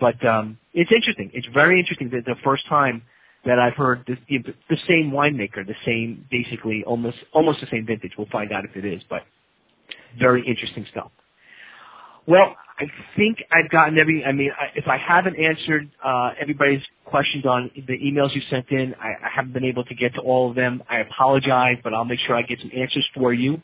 [0.00, 1.30] But um it's interesting.
[1.34, 3.02] It's very interesting that the first time
[3.46, 4.54] that I've heard the, the,
[4.88, 8.12] same winemaker, the same basically almost almost the same vintage.
[8.18, 9.22] We'll find out if it is, but
[10.18, 11.10] very interesting stuff.
[12.26, 12.86] Well, I
[13.16, 14.24] think I've gotten every.
[14.24, 18.70] I mean, I, if I haven't answered uh, everybody's questions on the emails you sent
[18.70, 20.82] in, I, I haven't been able to get to all of them.
[20.88, 23.60] I apologize, but I'll make sure I get some answers for you.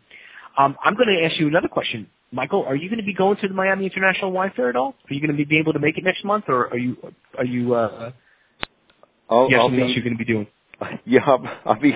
[0.59, 2.65] Um, I'm going to ask you another question, Michael.
[2.65, 4.95] Are you going to be going to the Miami International Wine Fair at all?
[5.11, 6.97] Are you going to be able to make it next month, or are you
[7.39, 7.75] are you?
[7.75, 8.13] Uh,
[9.31, 10.47] I'll, you I'll be you're going to be doing?
[11.07, 11.95] yeah, I'll, I'll be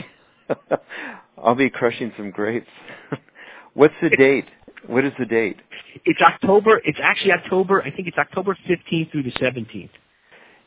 [1.38, 2.68] I'll be crushing some grapes.
[3.74, 4.46] What's the date?
[4.86, 5.56] What is the date?
[6.04, 6.80] It's October.
[6.84, 7.82] It's actually October.
[7.82, 9.90] I think it's October 15th through the 17th.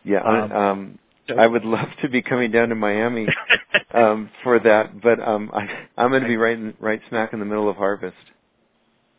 [0.03, 3.27] Yeah, Um, um, so- I would love to be coming down to Miami
[3.93, 7.39] um, for that, but um, I, I'm going to be right in, right smack in
[7.39, 8.15] the middle of harvest.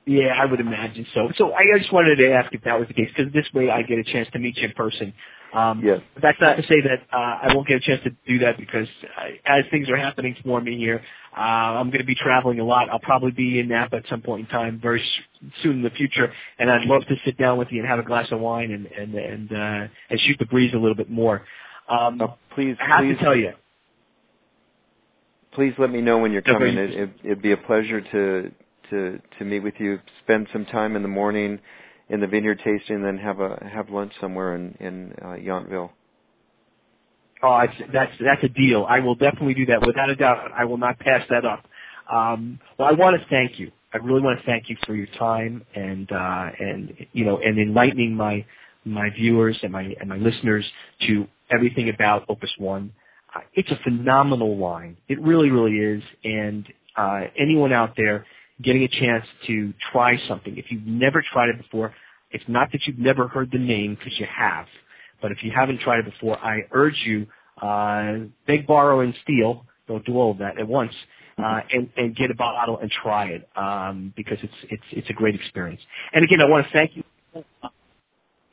[0.07, 1.28] Yeah, I would imagine so.
[1.36, 3.82] So I just wanted to ask if that was the case, because this way I
[3.82, 5.12] get a chance to meet you in person.
[5.53, 6.01] Um, Yes.
[6.14, 7.16] but That's not to say that uh,
[7.51, 10.61] I won't get a chance to do that because I, as things are happening for
[10.61, 11.03] me here,
[11.36, 12.90] uh, I'm going to be traveling a lot.
[12.90, 15.03] I'll probably be in Napa at some point in time, very
[15.62, 18.03] soon in the future, and I'd love to sit down with you and have a
[18.03, 21.44] glass of wine and and and uh, and shoot the breeze a little bit more.
[21.88, 23.53] Um, Uh, please, I have please, to tell you,
[25.53, 26.76] please let me know when you're coming.
[26.76, 28.53] It, it, it'd be a pleasure to
[28.90, 30.01] to to meet with you.
[30.24, 31.61] Spend some time in the morning
[32.11, 35.90] in the vineyard tasting, and then have a have lunch somewhere in in uh, Yountville.
[37.42, 38.86] Oh, it's, that's that's a deal.
[38.88, 40.50] I will definitely do that without a doubt.
[40.56, 41.64] I will not pass that up.
[42.12, 43.70] Um, well, I want to thank you.
[43.92, 47.59] I really want to thank you for your time and uh, and you know and
[47.59, 48.44] enlightening my
[48.84, 50.64] my viewers and my and my listeners
[51.06, 52.92] to everything about Opus One.
[53.34, 54.96] Uh, it's a phenomenal wine.
[55.09, 56.02] It really, really is.
[56.24, 58.26] And uh, anyone out there
[58.62, 61.94] getting a chance to try something, if you've never tried it before,
[62.30, 64.66] it's not that you've never heard the name because you have.
[65.22, 67.26] But if you haven't tried it before, I urge you,
[67.61, 69.64] uh, beg, borrow, and steal.
[69.86, 70.92] Don't do all of that at once.
[71.42, 75.12] Uh, and, and get a bottle and try it um, because it's it's it's a
[75.12, 75.80] great experience.
[76.12, 77.04] And again, I want to thank you.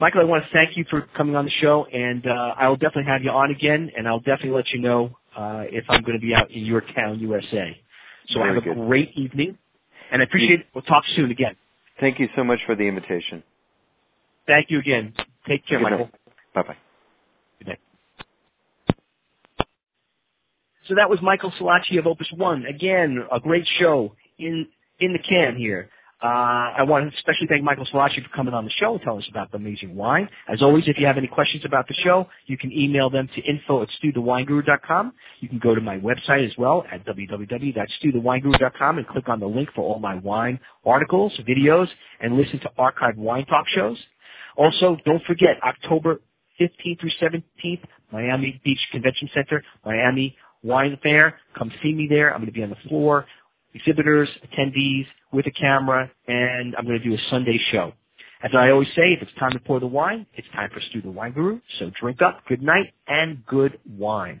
[0.00, 3.10] Michael, I want to thank you for coming on the show, and uh, I'll definitely
[3.10, 6.24] have you on again, and I'll definitely let you know uh, if I'm going to
[6.24, 7.80] be out in your town, USA.
[8.28, 8.74] So Very have a good.
[8.86, 9.56] great evening,
[10.12, 10.66] and I appreciate it.
[10.74, 11.56] We'll talk soon again.
[11.98, 13.42] Thank you so much for the invitation.
[14.46, 15.14] Thank you again.
[15.48, 16.10] Take care, Good Michael.
[16.54, 16.76] Bye bye.
[17.58, 17.80] Good night.
[20.88, 22.66] So that was Michael Silacci of Opus One.
[22.66, 24.66] Again, a great show in
[25.00, 25.90] in the can here.
[26.22, 29.20] Uh, I want to especially thank Michael Silacci for coming on the show and telling
[29.20, 30.30] us about the amazing wine.
[30.48, 33.42] As always, if you have any questions about the show, you can email them to
[33.42, 35.12] info at stuthewineguru.com.
[35.40, 39.68] You can go to my website as well at www.stuthewineguru.com and click on the link
[39.74, 41.88] for all my wine articles, videos,
[42.20, 43.98] and listen to archived wine talk shows.
[44.56, 46.22] Also, don't forget, October
[46.58, 51.38] 15th through 17th, Miami Beach Convention Center, Miami Wine Fair.
[51.58, 52.32] Come see me there.
[52.32, 53.26] I'm going to be on the floor,
[53.76, 57.92] exhibitors, attendees, with a camera, and I'm going to do a Sunday show.
[58.42, 61.02] As I always say, if it's time to pour the wine, it's time for Stu
[61.02, 61.60] the Wine Guru.
[61.78, 64.40] So drink up, good night, and good wine.